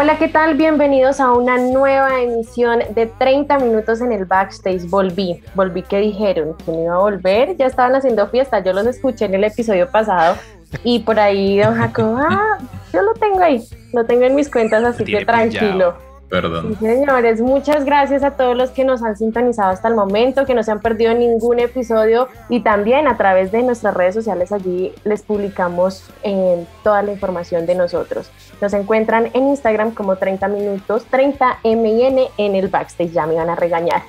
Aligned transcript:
Hola, 0.00 0.16
¿qué 0.16 0.28
tal? 0.28 0.54
Bienvenidos 0.54 1.18
a 1.18 1.32
una 1.32 1.58
nueva 1.58 2.22
emisión 2.22 2.78
de 2.94 3.06
30 3.06 3.58
minutos 3.58 4.00
en 4.00 4.12
el 4.12 4.26
backstage. 4.26 4.88
Volví, 4.88 5.42
volví 5.56 5.82
que 5.82 5.98
dijeron 5.98 6.54
que 6.64 6.70
me 6.70 6.84
iba 6.84 6.94
a 6.94 6.98
volver, 6.98 7.56
ya 7.56 7.66
estaban 7.66 7.96
haciendo 7.96 8.28
fiesta, 8.28 8.60
yo 8.60 8.72
los 8.72 8.86
escuché 8.86 9.24
en 9.24 9.34
el 9.34 9.42
episodio 9.42 9.90
pasado 9.90 10.36
y 10.84 11.00
por 11.00 11.18
ahí 11.18 11.58
don 11.58 11.74
Jacob, 11.74 12.16
ah, 12.16 12.58
yo 12.92 13.02
lo 13.02 13.12
tengo 13.14 13.40
ahí, 13.40 13.60
lo 13.92 14.04
tengo 14.04 14.22
en 14.22 14.36
mis 14.36 14.48
cuentas, 14.48 14.84
así 14.84 15.04
que 15.04 15.24
tranquilo. 15.24 15.96
Sí, 16.28 16.34
Perdón. 16.34 16.76
señores, 16.78 17.40
muchas 17.40 17.86
gracias 17.86 18.22
a 18.22 18.32
todos 18.32 18.54
los 18.54 18.68
que 18.70 18.84
nos 18.84 19.02
han 19.02 19.16
sintonizado 19.16 19.70
hasta 19.70 19.88
el 19.88 19.94
momento, 19.94 20.44
que 20.44 20.52
no 20.52 20.62
se 20.62 20.70
han 20.70 20.80
perdido 20.80 21.14
ningún 21.14 21.58
episodio 21.58 22.28
y 22.50 22.60
también 22.60 23.08
a 23.08 23.16
través 23.16 23.50
de 23.50 23.62
nuestras 23.62 23.94
redes 23.94 24.14
sociales 24.14 24.52
allí 24.52 24.92
les 25.04 25.22
publicamos 25.22 26.04
eh, 26.24 26.66
toda 26.84 27.02
la 27.02 27.12
información 27.12 27.64
de 27.64 27.74
nosotros. 27.76 28.30
Nos 28.60 28.74
encuentran 28.74 29.30
en 29.32 29.48
Instagram 29.48 29.92
como 29.92 30.16
30 30.16 30.48
minutos, 30.48 31.06
30 31.10 31.60
MN 31.64 32.18
en 32.36 32.54
el 32.54 32.68
backstage, 32.68 33.10
ya 33.12 33.26
me 33.26 33.34
van 33.36 33.48
a 33.48 33.54
regañar. 33.54 34.02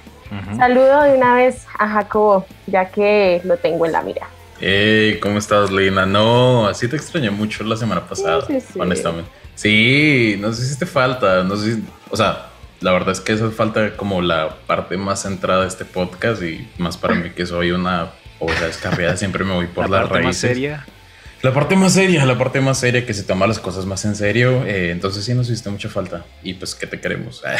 Saludo 0.58 1.02
de 1.04 1.16
una 1.18 1.36
vez 1.36 1.66
a 1.80 1.88
Jacobo, 1.88 2.46
ya 2.68 2.86
que 2.90 3.42
lo 3.46 3.58
tengo 3.58 3.86
en 3.86 3.94
la 3.94 4.02
mira. 4.02 4.28
Hey, 4.60 5.20
¿cómo 5.22 5.38
estás, 5.40 5.72
Lina? 5.72 6.06
No, 6.06 6.68
así 6.68 6.88
te 6.90 6.98
extrañé 6.98 7.32
mucho 7.32 7.64
la 7.64 7.78
semana 7.78 8.06
pasada, 8.06 8.42
Sí, 8.46 8.60
sí, 8.60 8.68
sí. 8.74 8.80
honestamente. 8.80 9.32
Sí, 9.56 10.38
no 10.40 10.54
sé 10.54 10.66
si 10.66 10.78
te 10.78 10.86
falta, 10.86 11.44
no 11.44 11.56
sé 11.58 11.76
si, 11.76 11.84
o 12.10 12.18
sea, 12.18 12.48
la 12.82 12.92
verdad 12.92 13.12
es 13.12 13.20
que 13.20 13.34
eso 13.34 13.52
falta 13.52 13.96
como 13.98 14.22
la 14.22 14.58
parte 14.68 14.98
más 14.98 15.24
centrada 15.24 15.62
de 15.62 15.68
este 15.68 15.86
podcast 15.86 16.42
y 16.42 16.68
más 16.78 16.98
para 16.98 17.16
mí 17.16 17.30
que 17.32 17.46
soy 17.46 17.72
una 17.72 18.12
oveja 18.40 18.66
descarriada, 18.68 19.18
siempre 19.18 19.44
me 19.44 19.54
voy 19.54 19.68
por 19.68 19.90
la 19.90 20.02
las 20.02 20.10
parte 20.10 20.26
más 20.26 20.38
seria. 20.38 20.86
La 21.42 21.54
parte 21.54 21.78
más 21.78 21.94
seria, 21.94 22.26
la 22.26 22.38
parte 22.38 22.60
más 22.60 22.80
seria 22.80 23.06
que 23.06 23.14
se 23.14 23.24
toma 23.24 23.48
las 23.48 23.60
cosas 23.60 23.86
más 23.86 24.04
en 24.04 24.16
serio. 24.16 24.66
eh, 24.66 24.92
entonces 24.92 25.24
sí 25.24 25.34
nos 25.34 25.50
hiciste 25.50 25.70
mucha 25.70 25.88
falta. 25.88 26.26
Y 26.44 26.54
pues 26.56 26.76
que 26.76 26.86
te 26.86 27.00
queremos. 27.00 27.42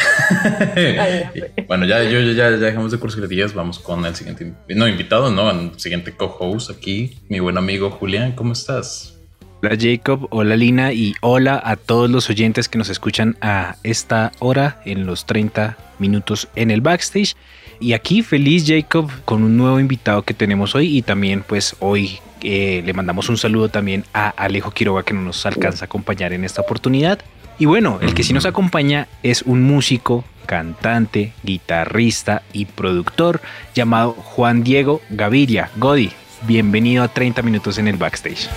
Y, 0.76 1.62
bueno, 1.66 1.86
ya, 1.86 2.02
yo, 2.02 2.20
ya, 2.20 2.50
ya 2.50 2.50
dejamos 2.50 2.92
de 2.92 2.98
cursilerías. 2.98 3.54
Vamos 3.54 3.78
con 3.78 4.04
el 4.04 4.14
siguiente. 4.14 4.52
No, 4.68 4.86
invitado, 4.86 5.30
no, 5.30 5.50
el 5.50 5.80
siguiente 5.80 6.14
co-host 6.14 6.70
aquí. 6.70 7.18
Mi 7.30 7.40
buen 7.40 7.56
amigo 7.56 7.90
Julián, 7.90 8.32
¿cómo 8.32 8.52
estás? 8.52 9.19
Hola 9.62 9.76
Jacob, 9.78 10.26
hola 10.30 10.56
Lina 10.56 10.94
y 10.94 11.14
hola 11.20 11.60
a 11.62 11.76
todos 11.76 12.08
los 12.08 12.30
oyentes 12.30 12.70
que 12.70 12.78
nos 12.78 12.88
escuchan 12.88 13.36
a 13.42 13.76
esta 13.82 14.32
hora 14.38 14.80
en 14.86 15.04
los 15.04 15.26
30 15.26 15.76
minutos 15.98 16.48
en 16.56 16.70
el 16.70 16.80
backstage. 16.80 17.36
Y 17.78 17.92
aquí 17.92 18.22
feliz 18.22 18.64
Jacob 18.66 19.10
con 19.26 19.42
un 19.42 19.58
nuevo 19.58 19.78
invitado 19.78 20.22
que 20.22 20.32
tenemos 20.32 20.74
hoy 20.74 20.96
y 20.96 21.02
también 21.02 21.44
pues 21.46 21.76
hoy 21.80 22.20
eh, 22.42 22.82
le 22.86 22.94
mandamos 22.94 23.28
un 23.28 23.36
saludo 23.36 23.68
también 23.68 24.06
a 24.14 24.30
Alejo 24.30 24.70
Quiroga 24.70 25.02
que 25.02 25.12
no 25.12 25.20
nos 25.20 25.44
alcanza 25.44 25.84
a 25.84 25.86
acompañar 25.86 26.32
en 26.32 26.44
esta 26.44 26.62
oportunidad. 26.62 27.18
Y 27.58 27.66
bueno, 27.66 27.98
el 28.00 28.14
que 28.14 28.22
sí 28.22 28.32
nos 28.32 28.46
acompaña 28.46 29.08
es 29.22 29.42
un 29.42 29.62
músico, 29.62 30.24
cantante, 30.46 31.34
guitarrista 31.42 32.40
y 32.54 32.64
productor 32.64 33.42
llamado 33.74 34.12
Juan 34.12 34.64
Diego 34.64 35.02
Gaviria. 35.10 35.70
Godi, 35.76 36.12
bienvenido 36.46 37.04
a 37.04 37.08
30 37.08 37.42
minutos 37.42 37.76
en 37.76 37.88
el 37.88 37.98
backstage. 37.98 38.48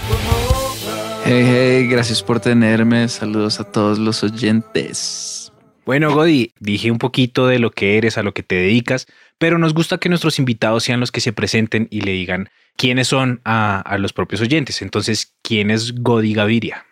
Hey, 1.26 1.46
hey, 1.46 1.88
gracias 1.88 2.22
por 2.22 2.42
tenerme. 2.42 3.08
Saludos 3.08 3.62
a 3.62 3.64
todos 3.64 3.98
los 3.98 4.24
oyentes. 4.24 5.54
Bueno, 5.86 6.14
Godi, 6.14 6.52
dije 6.60 6.92
un 6.92 6.98
poquito 6.98 7.48
de 7.48 7.60
lo 7.60 7.72
que 7.72 7.98
eres, 7.98 8.18
a 8.18 8.24
lo 8.24 8.34
que 8.34 8.44
te 8.44 8.56
dedicas, 8.56 9.08
pero 9.38 9.58
nos 9.58 9.74
gusta 9.74 10.00
que 10.00 10.10
nuestros 10.10 10.38
invitados 10.38 10.84
sean 10.84 11.00
los 11.00 11.14
que 11.14 11.22
se 11.22 11.32
presenten 11.32 11.88
y 11.90 12.02
le 12.02 12.12
digan 12.12 12.50
quiénes 12.76 13.08
son 13.08 13.40
a, 13.46 13.80
a 13.80 13.98
los 14.00 14.12
propios 14.12 14.42
oyentes. 14.42 14.82
Entonces, 14.82 15.34
¿quién 15.42 15.72
es 15.72 15.96
Godi 15.96 16.34
Gaviria? 16.34 16.86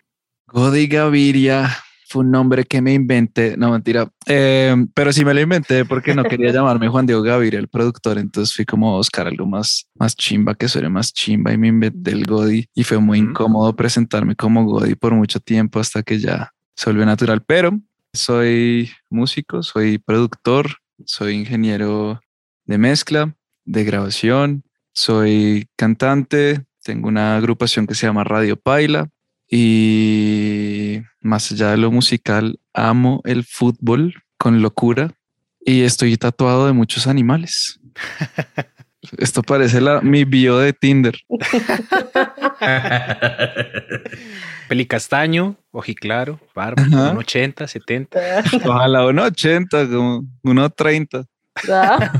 Godi 0.46 0.86
Gaviria 0.86 1.70
fue 2.12 2.24
un 2.24 2.30
nombre 2.30 2.64
que 2.64 2.82
me 2.82 2.92
inventé. 2.92 3.56
No, 3.56 3.70
mentira. 3.70 4.06
Eh, 4.26 4.76
pero 4.94 5.12
sí 5.12 5.24
me 5.24 5.32
lo 5.32 5.40
inventé 5.40 5.86
porque 5.86 6.14
no 6.14 6.24
quería 6.24 6.50
llamarme 6.52 6.88
Juan 6.88 7.06
Diego 7.06 7.22
Gaviria, 7.22 7.58
el 7.58 7.68
productor. 7.68 8.18
Entonces 8.18 8.54
fui 8.54 8.66
como 8.66 8.92
a 8.92 8.96
buscar 8.98 9.26
algo 9.26 9.46
más, 9.46 9.88
más 9.94 10.14
chimba, 10.14 10.54
que 10.54 10.68
suene 10.68 10.90
más 10.90 11.12
chimba 11.14 11.52
y 11.52 11.56
me 11.56 11.68
inventé 11.68 12.12
el 12.12 12.24
Godi. 12.24 12.68
Y 12.74 12.84
fue 12.84 12.98
muy 12.98 13.18
incómodo 13.18 13.74
presentarme 13.74 14.36
como 14.36 14.64
Godi 14.64 14.94
por 14.94 15.14
mucho 15.14 15.40
tiempo 15.40 15.80
hasta 15.80 16.02
que 16.02 16.18
ya 16.18 16.52
se 16.74 16.90
volvió 16.90 17.06
natural. 17.06 17.42
Pero 17.44 17.80
soy 18.12 18.90
músico, 19.08 19.62
soy 19.62 19.96
productor, 19.96 20.66
soy 21.06 21.34
ingeniero 21.34 22.20
de 22.66 22.76
mezcla, 22.76 23.34
de 23.64 23.84
grabación, 23.84 24.64
soy 24.92 25.66
cantante, 25.76 26.66
tengo 26.84 27.08
una 27.08 27.36
agrupación 27.36 27.86
que 27.86 27.94
se 27.94 28.06
llama 28.06 28.22
Radio 28.22 28.58
Paila 28.58 29.08
y 29.54 31.02
más 31.20 31.52
allá 31.52 31.72
de 31.72 31.76
lo 31.76 31.92
musical, 31.92 32.58
amo 32.72 33.20
el 33.24 33.44
fútbol 33.44 34.14
con 34.38 34.62
locura 34.62 35.12
y 35.60 35.82
estoy 35.82 36.16
tatuado 36.16 36.66
de 36.66 36.72
muchos 36.72 37.06
animales. 37.06 37.78
Esto 39.18 39.42
parece 39.42 39.82
la, 39.82 40.00
mi 40.00 40.24
bio 40.24 40.56
de 40.56 40.72
Tinder. 40.72 41.18
Peli 44.68 44.86
castaño, 44.86 45.56
ojiclaro, 45.70 46.40
barba, 46.54 46.82
Ajá. 46.82 47.10
un 47.10 47.18
80, 47.18 47.68
70. 47.68 48.20
Ojalá 48.64 49.06
uno 49.06 49.24
80, 49.24 49.86
como 49.88 50.24
uno 50.44 50.70
30. 50.70 51.26
La 51.68 52.10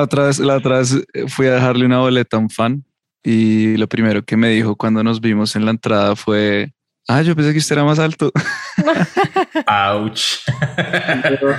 otra 0.00 0.28
vez, 0.28 0.38
la 0.38 0.56
otra 0.56 0.78
vez 0.78 0.96
fui 1.28 1.46
a 1.48 1.56
dejarle 1.56 1.84
una 1.84 1.98
boleta 1.98 2.38
a 2.38 2.40
un 2.40 2.48
fan 2.48 2.82
y 3.28 3.76
lo 3.76 3.88
primero 3.88 4.22
que 4.24 4.36
me 4.36 4.48
dijo 4.50 4.76
cuando 4.76 5.02
nos 5.02 5.20
vimos 5.20 5.56
en 5.56 5.64
la 5.64 5.72
entrada 5.72 6.14
fue, 6.14 6.72
ah, 7.08 7.22
yo 7.22 7.34
pensé 7.34 7.52
que 7.52 7.58
usted 7.58 7.74
era 7.74 7.84
más 7.84 7.98
alto. 7.98 8.30
Ouch. 9.66 10.38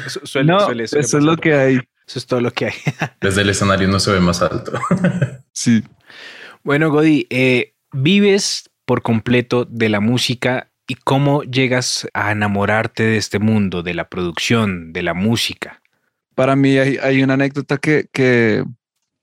Su- 0.07 0.21
suele- 0.25 0.51
no, 0.51 0.59
suele- 0.61 0.87
suele 0.87 1.05
eso 1.05 1.17
es 1.17 1.23
lo 1.23 1.35
que 1.37 1.53
hay. 1.53 1.75
Eso 2.07 2.19
es 2.19 2.25
todo 2.25 2.39
lo 2.39 2.51
que 2.51 2.67
hay. 2.67 2.73
Desde 3.21 3.41
el 3.41 3.49
escenario 3.49 3.87
no 3.87 3.99
se 3.99 4.11
ve 4.11 4.19
más 4.19 4.41
alto. 4.41 4.73
Sí. 5.51 5.83
Bueno, 6.63 6.91
Godi, 6.91 7.25
eh, 7.31 7.73
vives 7.91 8.69
por 8.85 9.01
completo 9.01 9.65
de 9.65 9.89
la 9.89 9.99
música 9.99 10.69
y 10.87 10.93
cómo 10.95 11.41
llegas 11.41 12.07
a 12.13 12.31
enamorarte 12.31 13.01
de 13.01 13.17
este 13.17 13.39
mundo, 13.39 13.81
de 13.81 13.95
la 13.95 14.07
producción, 14.07 14.93
de 14.93 15.01
la 15.01 15.15
música. 15.15 15.81
Para 16.35 16.55
mí 16.55 16.77
hay, 16.77 16.97
hay 17.01 17.23
una 17.23 17.33
anécdota 17.33 17.77
que, 17.79 18.07
que, 18.13 18.63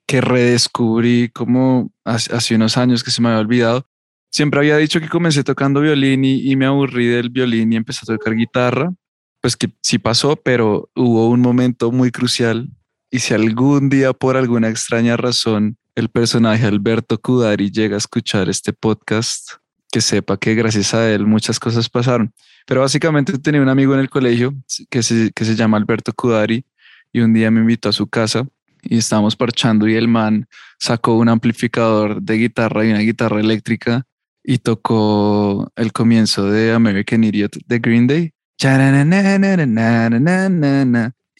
que 0.07 0.21
redescubrí 0.21 1.31
como 1.31 1.93
hace, 2.05 2.35
hace 2.35 2.55
unos 2.55 2.77
años 2.77 3.03
que 3.03 3.11
se 3.11 3.23
me 3.23 3.29
había 3.29 3.41
olvidado. 3.41 3.87
Siempre 4.31 4.61
había 4.61 4.77
dicho 4.77 5.01
que 5.01 5.09
comencé 5.09 5.45
tocando 5.45 5.81
violín 5.81 6.25
y, 6.25 6.51
y 6.51 6.57
me 6.57 6.67
aburrí 6.67 7.07
del 7.07 7.31
violín 7.31 7.73
y 7.73 7.77
empecé 7.77 8.01
a 8.03 8.17
tocar 8.17 8.35
guitarra. 8.35 8.93
Pues 9.41 9.57
que 9.57 9.71
sí 9.83 9.99
pasó, 9.99 10.37
pero 10.37 10.91
hubo 10.95 11.29
un 11.29 11.41
momento 11.41 11.93
muy 11.93 12.11
crucial. 12.11 12.69
Y 13.11 13.21
si 13.21 13.35
algún 13.35 13.89
día 13.91 14.13
por 14.13 14.37
alguna 14.37 14.69
extraña 14.69 15.17
razón 15.17 15.79
el 15.95 16.09
personaje 16.09 16.67
Alberto 16.67 17.19
Cudari 17.21 17.71
llega 17.71 17.95
a 17.95 17.99
escuchar 17.99 18.49
este 18.49 18.73
podcast, 18.73 19.53
que 19.93 20.01
sepa 20.01 20.37
que 20.37 20.55
gracias 20.55 20.93
a 20.93 21.09
él 21.11 21.25
muchas 21.25 21.61
cosas 21.61 21.89
pasaron. 21.89 22.33
Pero 22.67 22.81
básicamente 22.81 23.39
tenía 23.39 23.63
un 23.63 23.69
amigo 23.69 23.95
en 23.95 24.01
el 24.01 24.11
colegio 24.11 24.53
que 24.91 25.03
se, 25.03 25.31
que 25.33 25.45
se 25.45 25.55
llama 25.55 25.77
Alberto 25.77 26.13
Cudari 26.13 26.65
y 27.13 27.21
un 27.21 27.33
día 27.33 27.51
me 27.51 27.61
invitó 27.61 27.91
a 27.91 27.93
su 27.93 28.09
casa 28.09 28.45
y 28.85 28.99
estábamos 28.99 29.37
parchando 29.37 29.89
y 29.89 29.95
el 29.95 30.09
man 30.09 30.47
sacó 30.79 31.17
un 31.17 31.29
amplificador 31.29 32.21
de 32.23 32.35
guitarra 32.35 32.85
y 32.85 32.91
una 32.91 33.01
guitarra 33.01 33.41
eléctrica 33.41 34.05
y 34.43 34.59
tocó 34.59 35.73
el 35.77 35.93
comienzo 35.93 36.51
de 36.51 36.73
American 36.73 37.25
Idiot 37.25 37.57
de 37.67 37.79
Green 37.79 38.07
Day. 38.07 38.33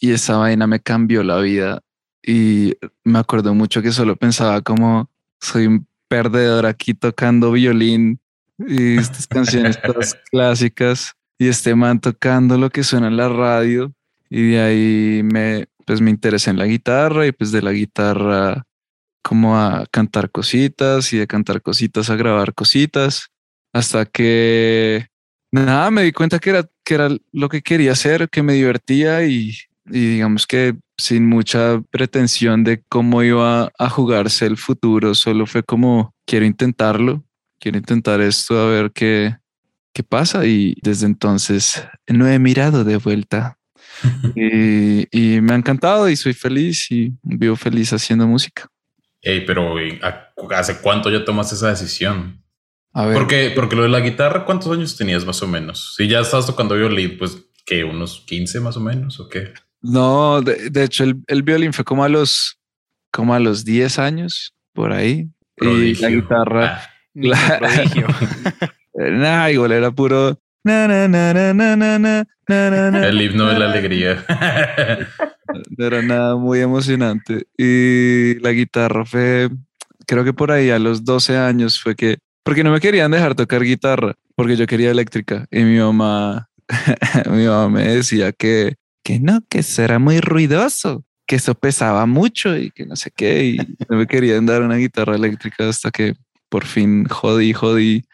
Y 0.01 0.13
esa 0.13 0.37
vaina 0.37 0.67
me 0.67 0.81
cambió 0.81 1.23
la 1.23 1.39
vida 1.39 1.81
y 2.23 2.75
me 3.05 3.19
acuerdo 3.19 3.55
mucho 3.55 3.83
que 3.83 3.93
solo 3.93 4.17
pensaba 4.17 4.63
como 4.63 5.11
soy 5.41 5.67
un 5.67 5.87
perdedor 6.09 6.67
aquí 6.67 6.95
tocando 6.95 7.53
violín 7.53 8.21
y 8.59 8.97
estas 8.99 9.27
canciones 9.27 9.81
todas 9.81 10.15
clásicas 10.31 11.15
y 11.39 11.49
este 11.49 11.75
man 11.75 12.01
tocando 12.01 12.57
lo 12.57 12.71
que 12.71 12.85
suena 12.85 13.09
en 13.09 13.17
la 13.17 13.29
radio 13.29 13.93
y 14.31 14.51
de 14.51 14.61
ahí 14.61 15.23
me 15.23 15.67
pues 15.87 16.01
me 16.01 16.11
interesé 16.11 16.51
en 16.51 16.59
la 16.59 16.67
guitarra 16.67 17.27
y 17.27 17.33
pues 17.33 17.53
de 17.53 17.63
la 17.63 17.73
guitarra 17.73 18.65
como 19.23 19.57
a 19.57 19.87
cantar 19.91 20.31
cositas 20.31 21.13
y 21.13 21.19
de 21.19 21.27
cantar 21.27 21.63
cositas 21.63 22.11
a 22.11 22.17
grabar 22.17 22.55
cositas 22.55 23.31
hasta 23.73 24.07
que 24.07 25.09
nada, 25.51 25.91
me 25.91 26.03
di 26.03 26.13
cuenta 26.13 26.39
que 26.39 26.51
era, 26.51 26.69
que 26.85 26.95
era 26.95 27.09
lo 27.33 27.49
que 27.49 27.63
quería 27.63 27.93
hacer, 27.93 28.29
que 28.29 28.43
me 28.43 28.55
divertía 28.55 29.25
y, 29.25 29.57
digamos 29.85 30.47
que 30.47 30.77
sin 30.97 31.29
mucha 31.29 31.83
pretensión 31.91 32.65
de 32.65 32.83
cómo 32.89 33.23
iba 33.23 33.73
a 33.79 33.91
jugarse 33.91 34.47
el 34.47 34.57
futuro, 34.57 35.15
solo 35.15 35.47
fue 35.47 35.63
como 35.63 36.15
quiero 36.27 36.47
intentarlo, 36.47 37.25
quiero 37.59 37.79
intentar 37.79 38.21
esto 38.21 38.59
a 38.59 38.67
ver 38.67 38.93
qué, 38.93 39.37
qué 39.93 40.03
pasa 40.05 40.47
y 40.47 40.77
desde 40.83 41.07
entonces 41.07 41.83
no 42.07 42.29
he 42.29 42.39
mirado 42.39 42.85
de 42.85 42.97
vuelta. 42.97 43.59
Y, 44.35 45.07
y, 45.11 45.41
me 45.41 45.53
ha 45.53 45.57
encantado 45.57 46.09
y 46.09 46.17
soy 46.17 46.33
feliz 46.33 46.91
y 46.91 47.13
vivo 47.23 47.57
feliz 47.57 47.93
haciendo 47.93 48.27
música. 48.27 48.69
Hey, 49.23 49.45
pero 49.47 49.75
¿hace 50.55 50.81
cuánto 50.81 51.11
ya 51.11 51.25
tomaste 51.25 51.55
esa 51.55 51.71
decisión? 51.71 52.43
A 52.93 53.07
ver. 53.07 53.17
Porque, 53.17 53.53
porque 53.55 53.77
lo 53.77 53.83
de 53.83 53.89
la 53.89 54.01
guitarra, 54.01 54.45
¿cuántos 54.45 54.73
años 54.73 54.97
tenías 54.97 55.25
más 55.25 55.43
o 55.43 55.49
menos? 55.49 55.95
Si 55.97 56.07
ya 56.07 56.21
estás 56.21 56.47
tocando 56.47 56.77
violín, 56.77 57.17
pues 57.19 57.39
que 57.65 57.85
unos 57.85 58.25
15 58.27 58.61
más 58.61 58.77
o 58.77 58.81
menos 58.81 59.19
o 59.21 59.29
qué? 59.29 59.53
No, 59.81 60.41
de, 60.43 60.85
hecho 60.85 61.05
el, 61.05 61.23
el, 61.27 61.43
violín 61.43 61.73
fue 61.73 61.85
como 61.85 62.05
a 62.05 62.09
los 62.09 62.59
como 63.11 63.35
a 63.35 63.39
los 63.39 63.65
10 63.65 63.99
años 63.99 64.55
por 64.73 64.93
ahí. 64.93 65.29
Y 65.59 65.95
la 65.97 66.11
guitarra. 66.11 66.83
Ah, 66.83 66.91
la, 67.15 67.61
nah, 68.95 69.51
igual 69.51 69.73
era 69.73 69.91
puro. 69.91 70.39
Na, 70.65 70.89
na, 70.89 71.09
na, 71.09 72.27
el 72.49 73.23
himno 73.23 73.47
de 73.47 73.59
la 73.59 73.71
alegría. 73.71 74.25
no 75.77 75.85
era 75.85 76.03
nada 76.03 76.37
muy 76.37 76.61
emocionante. 76.61 77.47
Y 77.57 78.39
la 78.41 78.53
guitarra 78.53 79.05
fue, 79.05 79.51
creo 80.07 80.25
que 80.25 80.33
por 80.33 80.53
ahí 80.53 80.71
a 80.71 80.79
los 80.79 81.05
12 81.05 81.37
años 81.37 81.81
fue 81.81 81.95
que, 81.95 82.19
porque 82.43 82.65
no 82.65 82.73
me 82.73 82.81
querían 82.81 83.11
dejar 83.11 83.35
tocar 83.35 83.63
guitarra, 83.63 84.15
porque 84.35 84.57
yo 84.57 84.67
quería 84.67 84.91
eléctrica. 84.91 85.47
Y 85.51 85.63
mi 85.63 85.79
mamá, 85.79 86.49
mi 87.31 87.47
mamá 87.47 87.69
me 87.69 87.85
decía 87.85 88.33
que, 88.33 88.75
que 89.03 89.21
no, 89.21 89.41
que 89.49 89.61
eso 89.61 89.83
era 89.83 89.99
muy 89.99 90.21
ruidoso, 90.21 91.05
que 91.27 91.37
eso 91.37 91.55
pesaba 91.55 92.07
mucho 92.07 92.57
y 92.57 92.71
que 92.71 92.87
no 92.87 92.97
sé 92.97 93.11
qué. 93.15 93.45
Y 93.45 93.57
no 93.89 93.97
me 93.97 94.07
querían 94.07 94.47
dar 94.47 94.63
una 94.63 94.77
guitarra 94.77 95.15
eléctrica 95.15 95.69
hasta 95.69 95.91
que 95.91 96.15
por 96.49 96.67
fin 96.67 97.07
jodí, 97.07 97.53
jodí 97.53 98.05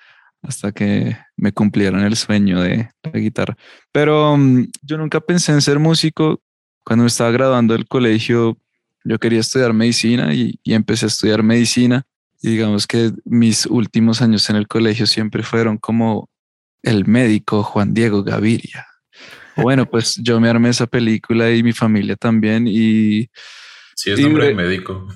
hasta 0.42 0.72
que 0.72 1.16
me 1.36 1.52
cumplieron 1.52 2.00
el 2.00 2.16
sueño 2.16 2.60
de 2.60 2.90
la 3.02 3.18
guitarra. 3.18 3.56
Pero 3.92 4.36
mm, 4.36 4.68
yo 4.82 4.98
nunca 4.98 5.20
pensé 5.20 5.52
en 5.52 5.60
ser 5.60 5.78
músico. 5.78 6.40
Cuando 6.84 7.04
me 7.04 7.08
estaba 7.08 7.30
graduando 7.30 7.74
del 7.74 7.86
colegio, 7.86 8.56
yo 9.04 9.18
quería 9.18 9.40
estudiar 9.40 9.72
medicina 9.72 10.34
y, 10.34 10.58
empecé 10.64 11.06
a 11.06 11.08
estudiar 11.08 11.42
medicina. 11.42 12.04
Y 12.42 12.52
digamos 12.52 12.86
que 12.86 13.12
mis 13.24 13.66
últimos 13.66 14.22
años 14.22 14.48
en 14.48 14.56
el 14.56 14.66
colegio 14.66 15.06
siempre 15.06 15.42
fueron 15.42 15.76
como 15.76 16.30
el 16.82 17.06
médico 17.06 17.62
Juan 17.62 17.92
Diego 17.92 18.22
Gaviria. 18.22 18.86
Bueno, 19.56 19.84
pues 19.84 20.14
yo 20.16 20.40
me 20.40 20.48
armé 20.48 20.70
esa 20.70 20.86
película 20.86 21.50
y 21.50 21.62
mi 21.62 21.72
familia 21.72 22.16
también. 22.16 22.66
Y 22.66 23.28
Sí, 24.00 24.10
es 24.12 24.20
nombre 24.20 24.46
de 24.46 24.54
médico. 24.54 25.06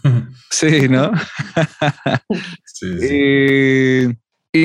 Sí, 0.50 0.90
¿no? 0.90 1.10
sí, 2.66 2.98
sí. 3.00 3.06
Y 3.10 3.83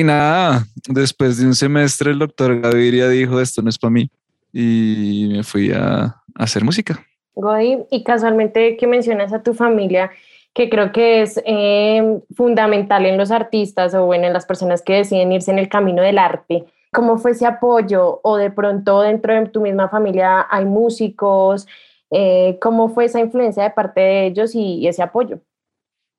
nada, 0.04 0.64
después 0.88 1.38
de 1.38 1.46
un 1.46 1.54
semestre 1.54 2.12
el 2.12 2.20
doctor 2.20 2.60
Gaviria 2.60 3.08
dijo, 3.08 3.40
esto 3.40 3.60
no 3.60 3.70
es 3.70 3.78
para 3.78 3.90
mí. 3.90 4.08
Y 4.52 5.30
me 5.32 5.42
fui 5.42 5.72
a, 5.72 6.16
hacer 6.36 6.64
música. 6.64 7.04
Godi, 7.34 7.78
y 7.90 8.04
casualmente 8.04 8.76
que 8.76 8.86
mencionas 8.86 9.32
a 9.32 9.42
tu 9.42 9.52
familia, 9.52 10.10
que 10.54 10.70
creo 10.70 10.92
que 10.92 11.22
es 11.22 11.40
em, 11.44 12.20
fundamental 12.36 13.04
en 13.04 13.18
los 13.18 13.32
artistas 13.32 13.92
o 13.94 14.14
en 14.14 14.32
las 14.32 14.46
personas 14.46 14.82
que 14.82 14.94
deciden 14.94 15.32
irse 15.32 15.50
en 15.50 15.58
el 15.58 15.68
camino 15.68 16.02
del 16.02 16.18
arte. 16.18 16.64
¿Cómo 16.92 17.18
fue 17.18 17.32
ese 17.32 17.46
apoyo? 17.46 18.20
O 18.22 18.36
de 18.36 18.50
pronto 18.50 19.00
dentro 19.00 19.34
de 19.34 19.46
tu 19.46 19.60
misma 19.60 19.88
familia 19.88 20.46
hay 20.50 20.64
músicos. 20.64 21.66
Eh, 22.10 22.58
¿Cómo 22.60 22.88
fue 22.88 23.06
esa 23.06 23.20
influencia 23.20 23.64
de 23.64 23.70
parte 23.70 24.00
de 24.00 24.26
ellos 24.26 24.54
y 24.54 24.86
ese 24.86 25.02
apoyo? 25.02 25.40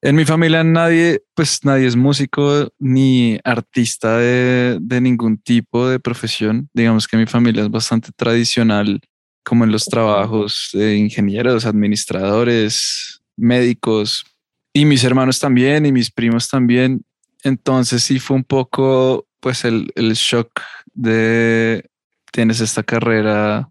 En 0.03 0.15
mi 0.15 0.25
familia 0.25 0.63
nadie, 0.63 1.21
pues 1.35 1.63
nadie 1.63 1.85
es 1.85 1.95
músico 1.95 2.73
ni 2.79 3.37
artista 3.43 4.17
de, 4.17 4.79
ningún 4.99 5.37
tipo 5.37 5.87
de 5.87 5.99
profesión. 5.99 6.69
Digamos 6.73 7.07
que 7.07 7.17
mi 7.17 7.27
familia 7.27 7.61
es 7.61 7.69
bastante 7.69 8.09
tradicional, 8.15 8.99
como 9.43 9.63
en 9.63 9.71
los 9.71 9.85
trabajos 9.85 10.71
de 10.73 10.97
ingenieros, 10.97 11.67
administradores, 11.67 13.21
médicos, 13.37 14.25
y 14.73 14.85
mis 14.85 15.03
hermanos 15.03 15.39
también, 15.39 15.85
y 15.85 15.91
mis 15.91 16.09
primos 16.09 16.49
también. 16.49 17.05
Entonces 17.43 18.01
sí 18.01 18.17
fue 18.17 18.37
un 18.37 18.43
poco, 18.43 19.27
pues 19.39 19.65
el, 19.65 19.91
shock 20.15 20.49
de 20.95 21.87
tienes 22.31 22.59
esta 22.59 22.81
carrera 22.81 23.69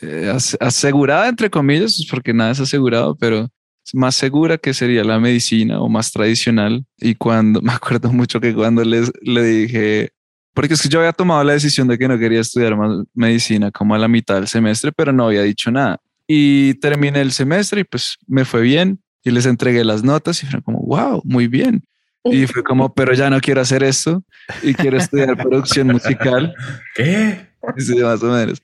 eh, 0.00 0.32
asegurada, 0.58 1.28
entre 1.28 1.50
comillas, 1.50 2.02
porque 2.10 2.32
nada 2.32 2.52
es 2.52 2.60
asegurado, 2.60 3.14
pero 3.14 3.50
más 3.92 4.14
segura 4.14 4.58
que 4.58 4.74
sería 4.74 5.04
la 5.04 5.18
medicina 5.18 5.80
o 5.80 5.88
más 5.88 6.12
tradicional. 6.12 6.84
Y 6.98 7.14
cuando 7.14 7.60
me 7.62 7.72
acuerdo 7.72 8.12
mucho 8.12 8.40
que 8.40 8.54
cuando 8.54 8.84
les, 8.84 9.10
le 9.22 9.42
dije, 9.42 10.10
porque 10.54 10.74
es 10.74 10.82
que 10.82 10.88
yo 10.88 11.00
había 11.00 11.12
tomado 11.12 11.42
la 11.44 11.52
decisión 11.52 11.88
de 11.88 11.98
que 11.98 12.08
no 12.08 12.18
quería 12.18 12.40
estudiar 12.40 12.76
más 12.76 13.04
medicina 13.14 13.70
como 13.70 13.94
a 13.94 13.98
la 13.98 14.08
mitad 14.08 14.36
del 14.36 14.48
semestre, 14.48 14.92
pero 14.92 15.12
no 15.12 15.26
había 15.26 15.42
dicho 15.42 15.70
nada. 15.70 15.98
Y 16.26 16.74
terminé 16.74 17.20
el 17.20 17.32
semestre 17.32 17.80
y 17.80 17.84
pues 17.84 18.16
me 18.26 18.44
fue 18.44 18.62
bien 18.62 19.00
y 19.24 19.30
les 19.30 19.46
entregué 19.46 19.84
las 19.84 20.02
notas 20.02 20.42
y 20.42 20.46
fueron 20.46 20.62
como, 20.62 20.80
wow, 20.80 21.22
muy 21.24 21.46
bien. 21.48 21.84
Y 22.24 22.46
fue 22.46 22.62
como, 22.62 22.92
pero 22.92 23.14
ya 23.14 23.30
no 23.30 23.40
quiero 23.40 23.62
hacer 23.62 23.82
esto 23.82 24.22
y 24.62 24.74
quiero 24.74 24.98
estudiar 24.98 25.36
producción 25.36 25.86
musical. 25.88 26.54
¿Qué? 26.94 27.48
Sí, 27.78 27.96
más 27.96 28.22
o 28.22 28.26
menos. 28.26 28.62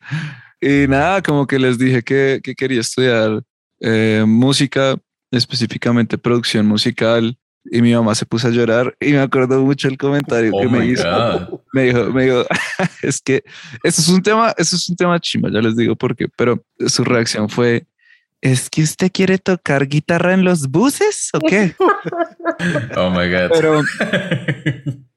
Y 0.60 0.86
nada, 0.88 1.22
como 1.22 1.46
que 1.46 1.58
les 1.58 1.78
dije 1.78 2.02
que, 2.02 2.40
que 2.42 2.54
quería 2.54 2.80
estudiar 2.80 3.42
eh, 3.80 4.24
música 4.26 4.96
específicamente 5.30 6.18
producción 6.18 6.66
musical, 6.66 7.38
y 7.70 7.82
mi 7.82 7.94
mamá 7.94 8.14
se 8.14 8.26
puso 8.26 8.48
a 8.48 8.50
llorar 8.50 8.96
y 9.00 9.12
me 9.12 9.20
acuerdo 9.20 9.60
mucho 9.62 9.88
el 9.88 9.98
comentario 9.98 10.52
que 10.52 10.66
oh 10.66 10.70
me 10.70 10.86
hizo. 10.86 11.62
Me 11.72 11.82
dijo, 11.84 12.10
me 12.10 12.24
dijo, 12.24 12.44
es 13.02 13.20
que 13.20 13.44
eso 13.82 14.00
es 14.00 14.08
un 14.08 14.22
tema, 14.22 14.54
eso 14.56 14.76
es 14.76 14.88
un 14.88 14.96
tema 14.96 15.20
chima, 15.20 15.50
ya 15.52 15.60
les 15.60 15.76
digo 15.76 15.94
por 15.94 16.16
qué, 16.16 16.26
pero 16.34 16.64
su 16.86 17.04
reacción 17.04 17.50
fue, 17.50 17.86
¿es 18.40 18.70
que 18.70 18.82
usted 18.82 19.10
quiere 19.12 19.36
tocar 19.36 19.86
guitarra 19.86 20.32
en 20.32 20.42
los 20.42 20.70
buses 20.70 21.28
o 21.34 21.40
qué? 21.40 21.74
oh 22.96 23.10
my 23.10 23.30
God. 23.30 23.50
Pero, 23.52 23.82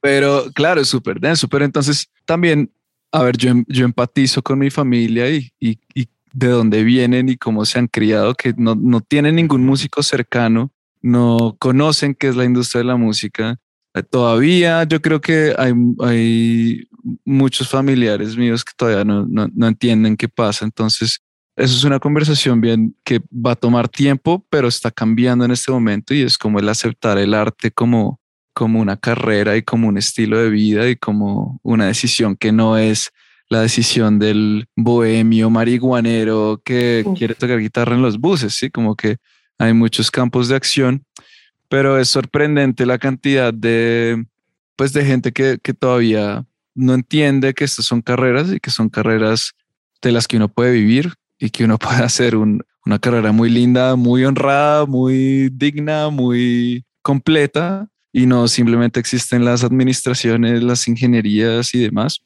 pero 0.01 0.45
claro, 0.53 0.81
es 0.81 0.89
súper 0.89 1.21
denso, 1.21 1.47
pero 1.47 1.63
entonces 1.63 2.11
también, 2.25 2.69
a 3.13 3.23
ver, 3.23 3.37
yo, 3.37 3.53
yo 3.67 3.85
empatizo 3.85 4.41
con 4.41 4.59
mi 4.59 4.69
familia 4.69 5.29
y, 5.29 5.49
y, 5.61 5.79
y 5.93 6.09
de 6.33 6.47
dónde 6.47 6.83
vienen 6.83 7.29
y 7.29 7.37
cómo 7.37 7.65
se 7.65 7.79
han 7.79 7.87
criado, 7.87 8.35
que 8.35 8.53
no, 8.57 8.75
no 8.75 9.01
tienen 9.01 9.35
ningún 9.35 9.65
músico 9.65 10.03
cercano, 10.03 10.71
no 11.01 11.55
conocen 11.59 12.15
qué 12.15 12.27
es 12.27 12.35
la 12.35 12.45
industria 12.45 12.79
de 12.79 12.85
la 12.85 12.95
música. 12.95 13.57
Eh, 13.93 14.03
todavía 14.03 14.83
yo 14.83 15.01
creo 15.01 15.21
que 15.21 15.53
hay, 15.57 15.73
hay 15.99 16.87
muchos 17.25 17.69
familiares 17.69 18.37
míos 18.37 18.63
que 18.63 18.73
todavía 18.75 19.03
no, 19.03 19.25
no, 19.25 19.47
no 19.53 19.67
entienden 19.67 20.17
qué 20.17 20.27
pasa. 20.27 20.65
Entonces, 20.65 21.21
eso 21.55 21.75
es 21.75 21.83
una 21.83 21.99
conversación 21.99 22.61
bien 22.61 22.95
que 23.03 23.19
va 23.33 23.51
a 23.51 23.55
tomar 23.55 23.89
tiempo, 23.89 24.45
pero 24.49 24.67
está 24.67 24.91
cambiando 24.91 25.43
en 25.43 25.51
este 25.51 25.71
momento 25.71 26.13
y 26.13 26.21
es 26.21 26.37
como 26.37 26.59
el 26.59 26.69
aceptar 26.69 27.17
el 27.17 27.33
arte 27.33 27.71
como, 27.71 28.21
como 28.53 28.79
una 28.79 28.95
carrera 28.95 29.57
y 29.57 29.63
como 29.63 29.89
un 29.89 29.97
estilo 29.97 30.39
de 30.39 30.49
vida 30.49 30.87
y 30.87 30.95
como 30.95 31.59
una 31.63 31.87
decisión 31.87 32.37
que 32.37 32.51
no 32.51 32.77
es 32.77 33.11
la 33.49 33.61
decisión 33.61 34.19
del 34.19 34.67
bohemio 34.75 35.49
marihuanero 35.49 36.61
que 36.63 37.03
quiere 37.17 37.33
tocar 37.33 37.59
guitarra 37.59 37.95
en 37.95 38.03
los 38.03 38.19
buses, 38.19 38.53
¿sí? 38.53 38.69
Como 38.69 38.95
que 38.95 39.17
hay 39.57 39.73
muchos 39.73 40.11
campos 40.11 40.47
de 40.47 40.55
acción, 40.55 41.03
pero 41.67 41.99
es 41.99 42.09
sorprendente 42.09 42.85
la 42.85 42.99
cantidad 42.99 43.51
de, 43.51 44.23
pues, 44.75 44.93
de 44.93 45.03
gente 45.03 45.33
que, 45.33 45.57
que 45.61 45.73
todavía 45.73 46.45
no 46.75 46.93
entiende 46.93 47.55
que 47.55 47.63
estas 47.63 47.85
son 47.85 48.01
carreras 48.01 48.51
y 48.53 48.59
que 48.59 48.69
son 48.69 48.87
carreras 48.87 49.53
de 50.01 50.11
las 50.11 50.27
que 50.27 50.37
uno 50.37 50.47
puede 50.47 50.71
vivir 50.71 51.13
y 51.39 51.49
que 51.49 51.65
uno 51.65 51.77
puede 51.79 52.03
hacer 52.03 52.35
una 52.35 52.99
carrera 53.01 53.31
muy 53.31 53.49
linda, 53.49 53.95
muy 53.95 54.25
honrada, 54.25 54.85
muy 54.85 55.49
digna, 55.49 56.09
muy 56.09 56.85
completa 57.01 57.87
y 58.13 58.27
no 58.27 58.47
simplemente 58.47 58.99
existen 58.99 59.43
las 59.43 59.63
administraciones, 59.63 60.63
las 60.63 60.87
ingenierías 60.87 61.73
y 61.73 61.79
demás 61.79 62.21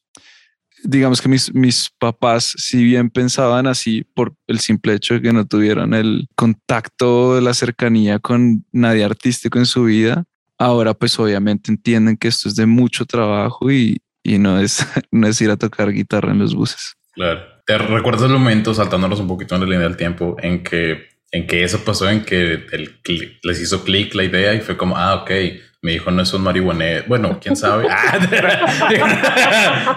digamos 0.83 1.21
que 1.21 1.29
mis, 1.29 1.53
mis 1.53 1.89
papás, 1.97 2.53
si 2.57 2.83
bien 2.83 3.09
pensaban 3.09 3.67
así 3.67 4.03
por 4.13 4.33
el 4.47 4.59
simple 4.59 4.93
hecho 4.93 5.15
de 5.15 5.21
que 5.21 5.33
no 5.33 5.45
tuvieron 5.45 5.93
el 5.93 6.27
contacto, 6.35 7.39
la 7.41 7.53
cercanía 7.53 8.19
con 8.19 8.65
nadie 8.71 9.03
artístico 9.03 9.57
en 9.57 9.65
su 9.65 9.85
vida, 9.85 10.25
ahora 10.57 10.93
pues 10.93 11.17
obviamente 11.19 11.71
entienden 11.71 12.17
que 12.17 12.27
esto 12.27 12.49
es 12.49 12.55
de 12.55 12.65
mucho 12.65 13.05
trabajo 13.05 13.71
y, 13.71 14.01
y 14.23 14.37
no, 14.37 14.59
es, 14.59 14.85
no 15.11 15.27
es 15.27 15.41
ir 15.41 15.49
a 15.49 15.57
tocar 15.57 15.91
guitarra 15.91 16.31
en 16.31 16.39
los 16.39 16.53
buses. 16.53 16.95
Claro. 17.13 17.41
¿Te 17.65 17.77
recuerdas 17.77 18.23
el 18.23 18.31
momento, 18.31 18.73
saltándonos 18.73 19.19
un 19.19 19.27
poquito 19.27 19.55
en 19.55 19.61
la 19.61 19.67
línea 19.67 19.87
del 19.87 19.95
tiempo, 19.95 20.35
en 20.41 20.63
que, 20.63 21.07
en 21.31 21.47
que 21.47 21.63
eso 21.63 21.79
pasó, 21.85 22.09
en 22.09 22.25
que 22.25 22.65
el 22.71 22.99
les 23.41 23.61
hizo 23.61 23.83
clic 23.85 24.13
la 24.15 24.25
idea 24.25 24.53
y 24.53 24.59
fue 24.59 24.75
como, 24.75 24.97
ah, 24.97 25.15
ok, 25.15 25.31
Mi 25.83 25.95
hijo 25.95 26.11
no 26.11 26.21
es 26.21 26.33
un 26.33 26.41
marihuanero. 26.43 27.03
Bueno, 27.07 27.37
quién 27.41 27.57
sabe. 27.57 27.89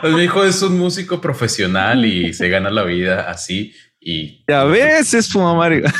pues 0.00 0.12
mi 0.12 0.25
hijo 0.25 0.45
es 0.45 0.61
un 0.61 0.76
músico 0.76 1.21
profesional 1.21 2.05
y 2.05 2.35
se 2.35 2.49
gana 2.49 2.71
la 2.71 2.83
vida 2.83 3.31
así. 3.31 3.73
Y 4.00 4.45
a 4.52 4.64
veces 4.64 5.33
fuma 5.33 5.55
marihuana. 5.55 5.95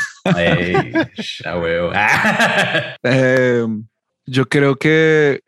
Em, 3.01 3.87
yo 4.25 4.45
creo 4.49 4.75
que 4.75 5.39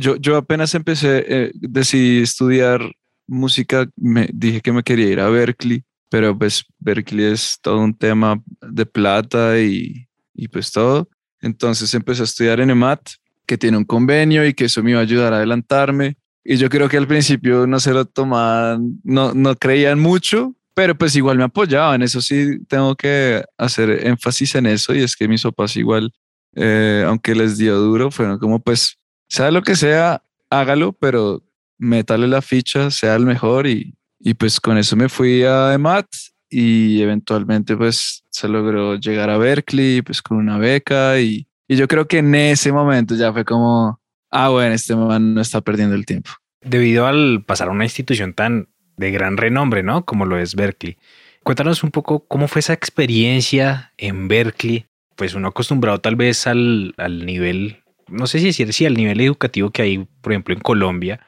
yo, 0.00 0.14
yo 0.14 0.36
apenas 0.36 0.72
empecé, 0.76 1.24
eh, 1.26 1.50
decidí 1.54 2.22
estudiar 2.22 2.80
música, 3.26 3.88
me 3.96 4.28
dije 4.32 4.60
que 4.60 4.70
me 4.70 4.84
quería 4.84 5.08
ir 5.08 5.18
a 5.18 5.28
Berkeley, 5.28 5.82
pero 6.08 6.38
pues 6.38 6.64
Berkeley 6.78 7.32
es 7.32 7.58
todo 7.60 7.80
un 7.80 7.96
tema 7.98 8.40
de 8.60 8.86
plata 8.86 9.58
y, 9.58 10.06
y 10.34 10.46
pues 10.46 10.70
todo. 10.70 11.08
Entonces 11.40 11.92
empecé 11.94 12.22
a 12.22 12.24
estudiar 12.24 12.60
en 12.60 12.70
EMAT, 12.70 13.00
que 13.46 13.58
tiene 13.58 13.76
un 13.76 13.84
convenio 13.84 14.46
y 14.46 14.54
que 14.54 14.66
eso 14.66 14.82
me 14.82 14.90
iba 14.90 15.00
a 15.00 15.02
ayudar 15.02 15.32
a 15.32 15.36
adelantarme. 15.36 16.16
Y 16.44 16.56
yo 16.56 16.68
creo 16.68 16.88
que 16.88 16.96
al 16.96 17.06
principio 17.06 17.66
no 17.66 17.80
se 17.80 17.92
lo 17.92 18.04
tomaban, 18.04 19.00
no, 19.02 19.32
no 19.34 19.56
creían 19.56 19.98
mucho, 19.98 20.54
pero 20.74 20.96
pues 20.96 21.16
igual 21.16 21.38
me 21.38 21.44
apoyaban. 21.44 22.02
Eso 22.02 22.20
sí, 22.20 22.64
tengo 22.66 22.94
que 22.96 23.44
hacer 23.56 24.06
énfasis 24.06 24.54
en 24.56 24.66
eso 24.66 24.94
y 24.94 25.02
es 25.02 25.16
que 25.16 25.28
mis 25.28 25.42
papás 25.42 25.76
igual, 25.76 26.12
eh, 26.54 27.04
aunque 27.06 27.34
les 27.34 27.56
dio 27.56 27.76
duro, 27.76 28.10
fueron 28.10 28.38
como 28.38 28.60
pues, 28.60 28.98
sea 29.28 29.50
lo 29.50 29.62
que 29.62 29.76
sea, 29.76 30.22
hágalo, 30.50 30.92
pero 30.92 31.42
métale 31.78 32.28
la 32.28 32.42
ficha, 32.42 32.90
sea 32.90 33.14
el 33.14 33.24
mejor 33.24 33.66
y, 33.66 33.94
y 34.20 34.34
pues 34.34 34.60
con 34.60 34.76
eso 34.76 34.96
me 34.96 35.08
fui 35.08 35.44
a 35.44 35.72
EMAT 35.74 36.06
y 36.50 37.00
eventualmente 37.02 37.76
pues 37.76 38.22
se 38.30 38.48
logró 38.48 38.96
llegar 38.96 39.30
a 39.30 39.38
Berkeley 39.38 40.02
pues 40.02 40.22
con 40.22 40.36
una 40.36 40.58
beca 40.58 41.20
y, 41.20 41.48
y 41.68 41.76
yo 41.76 41.88
creo 41.88 42.06
que 42.06 42.18
en 42.18 42.34
ese 42.34 42.72
momento 42.72 43.14
ya 43.14 43.32
fue 43.32 43.44
como, 43.44 44.00
ah 44.30 44.48
bueno, 44.50 44.74
este 44.74 44.94
man 44.94 45.34
no 45.34 45.40
está 45.40 45.60
perdiendo 45.60 45.94
el 45.94 46.06
tiempo. 46.06 46.30
Debido 46.60 47.06
al 47.06 47.44
pasar 47.44 47.68
a 47.68 47.72
una 47.72 47.84
institución 47.84 48.34
tan 48.34 48.68
de 48.96 49.10
gran 49.10 49.36
renombre, 49.36 49.82
¿no? 49.82 50.04
Como 50.04 50.24
lo 50.24 50.38
es 50.38 50.54
Berkeley. 50.54 50.96
Cuéntanos 51.42 51.82
un 51.82 51.90
poco 51.90 52.26
cómo 52.26 52.48
fue 52.48 52.60
esa 52.60 52.72
experiencia 52.72 53.92
en 53.98 54.28
Berkeley. 54.28 54.86
Pues 55.16 55.34
uno 55.34 55.48
acostumbrado 55.48 56.00
tal 56.00 56.16
vez 56.16 56.46
al, 56.46 56.94
al 56.96 57.24
nivel, 57.24 57.82
no 58.08 58.26
sé 58.26 58.38
si 58.38 58.46
decir, 58.46 58.72
sí, 58.72 58.86
al 58.86 58.94
nivel 58.94 59.20
educativo 59.20 59.70
que 59.70 59.82
hay, 59.82 60.08
por 60.20 60.32
ejemplo, 60.32 60.54
en 60.54 60.60
Colombia, 60.60 61.20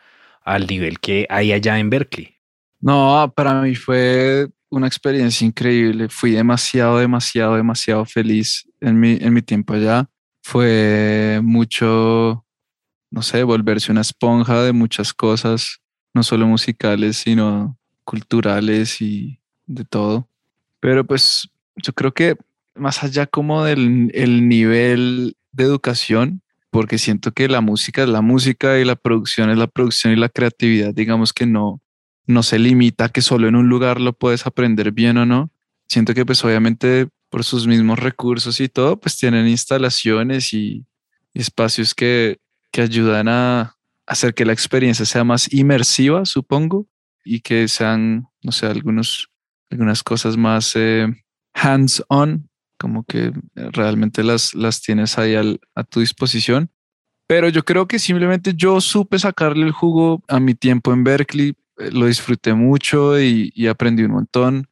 al 0.45 0.66
nivel 0.66 1.00
que 1.00 1.26
hay 1.28 1.52
allá 1.52 1.78
en 1.78 1.90
Berkeley. 1.90 2.37
No, 2.81 3.33
para 3.37 3.61
mí 3.61 3.75
fue 3.75 4.49
una 4.71 4.87
experiencia 4.87 5.47
increíble. 5.47 6.09
Fui 6.09 6.33
demasiado, 6.33 6.99
demasiado, 6.99 7.57
demasiado 7.57 8.05
feliz 8.05 8.69
en 8.81 8.99
mi, 8.99 9.19
en 9.21 9.33
mi 9.33 9.43
tiempo 9.43 9.75
allá. 9.75 10.09
Fue 10.49 11.41
mucho, 11.43 12.47
no 13.11 13.23
sé, 13.23 13.43
volverse 13.43 13.91
una 13.91 14.03
esponja 14.03 14.62
de 14.62 14.73
muchas 14.73 15.12
cosas, 15.12 15.81
no 16.15 16.23
solo 16.23 16.47
musicales, 16.47 17.17
sino 17.17 17.76
culturales 18.05 19.03
y 19.03 19.41
de 19.67 19.85
todo. 19.85 20.29
Pero 20.79 21.05
pues 21.05 21.50
yo 21.75 21.93
creo 21.95 22.15
que 22.15 22.37
más 22.76 23.03
allá 23.03 23.26
como 23.26 23.65
del 23.65 24.12
el 24.15 24.49
nivel 24.49 25.37
de 25.50 25.65
educación, 25.65 26.43
porque 26.71 26.99
siento 26.99 27.33
que 27.33 27.49
la 27.49 27.61
música 27.61 28.05
es 28.05 28.09
la 28.09 28.21
música 28.21 28.79
y 28.79 28.85
la 28.85 28.95
producción 28.95 29.50
es 29.50 29.59
la 29.59 29.67
producción 29.67 30.12
y 30.12 30.17
la 30.17 30.29
creatividad, 30.29 30.95
digamos 30.95 31.33
que 31.33 31.47
no, 31.47 31.81
no 32.25 32.45
se 32.45 32.61
limita 32.61 33.07
a 33.07 33.09
que 33.09 33.21
solo 33.21 33.49
en 33.49 33.57
un 33.57 33.69
lugar 33.69 34.00
lo 34.00 34.12
puedes 34.12 34.47
aprender 34.47 34.93
bien 34.93 35.17
o 35.17 35.26
no. 35.26 35.50
Siento 35.88 36.15
que 36.15 36.25
pues 36.25 36.45
obviamente 36.45 37.09
por 37.28 37.45
sus 37.45 37.66
mismos 37.66 37.99
recursos 37.99 38.61
y 38.61 38.68
todo, 38.68 38.99
pues 38.99 39.16
tienen 39.16 39.49
instalaciones 39.49 40.52
y, 40.52 40.85
espacios 41.35 41.95
que, 41.95 42.38
que 42.73 42.80
ayudan 42.80 43.28
a 43.28 43.76
hacer 44.06 44.33
que 44.33 44.47
la 44.47 44.54
experiencia 44.54 45.04
sea 45.04 45.23
más 45.23 45.52
inmersiva, 45.52 46.25
supongo, 46.25 46.87
y 47.25 47.40
que 47.40 47.68
sean, 47.68 48.28
no 48.42 48.52
sé, 48.52 48.66
algunos, 48.66 49.28
algunas 49.71 50.02
cosas 50.02 50.37
más 50.37 50.73
eh, 50.76 51.06
hands-on, 51.52 52.49
como 52.78 53.04
que 53.04 53.33
realmente 53.54 54.23
las, 54.23 54.54
las 54.54 54.80
tienes 54.80 55.18
ahí 55.18 55.35
a 55.35 55.85
tu 55.85 56.00
disposición. 56.00 56.71
Pero 57.26 57.49
yo 57.49 57.64
creo 57.64 57.88
que 57.88 57.99
simplemente 57.99 58.54
yo 58.54 58.80
supe 58.80 59.18
sacarle 59.18 59.66
el 59.66 59.73
jugo 59.73 60.23
a 60.28 60.38
mi 60.38 60.54
tiempo 60.54 60.92
en 60.92 61.02
Berkeley, 61.02 61.56
eh, 61.78 61.90
lo 61.90 62.06
disfruté 62.06 62.54
mucho 62.54 63.21
y, 63.21 63.52
y 63.54 63.66
aprendí 63.66 64.04
un 64.04 64.12
montón. 64.12 64.68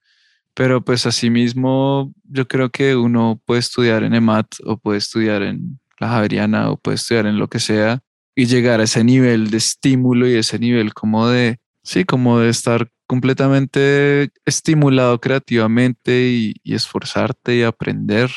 Pero 0.54 0.84
pues 0.84 1.04
asimismo, 1.04 2.12
yo 2.25 2.46
creo 2.46 2.70
que 2.70 2.94
uno 2.94 3.40
puede 3.44 3.61
estudiar 3.61 4.04
en 4.04 4.14
EMAT 4.14 4.46
o 4.64 4.76
puede 4.76 4.99
estudiar 4.99 5.42
en 5.42 5.80
la 5.99 6.08
Javeriana 6.08 6.70
o 6.70 6.76
puede 6.76 6.94
estudiar 6.94 7.26
en 7.26 7.38
lo 7.38 7.49
que 7.49 7.58
sea 7.58 8.00
y 8.37 8.46
llegar 8.46 8.80
a 8.80 8.84
ese 8.84 9.04
nivel 9.04 9.50
de 9.50 9.58
estímulo 9.58 10.28
y 10.28 10.34
ese 10.34 10.58
nivel 10.58 10.94
como 10.94 11.28
de, 11.28 11.58
sí, 11.82 12.04
como 12.04 12.38
de 12.38 12.50
estar 12.50 12.88
completamente 13.06 14.30
estimulado 14.44 15.20
creativamente 15.20 16.28
y, 16.28 16.54
esforzarte 16.64 17.56
y 17.56 17.62
aprender. 17.62 18.30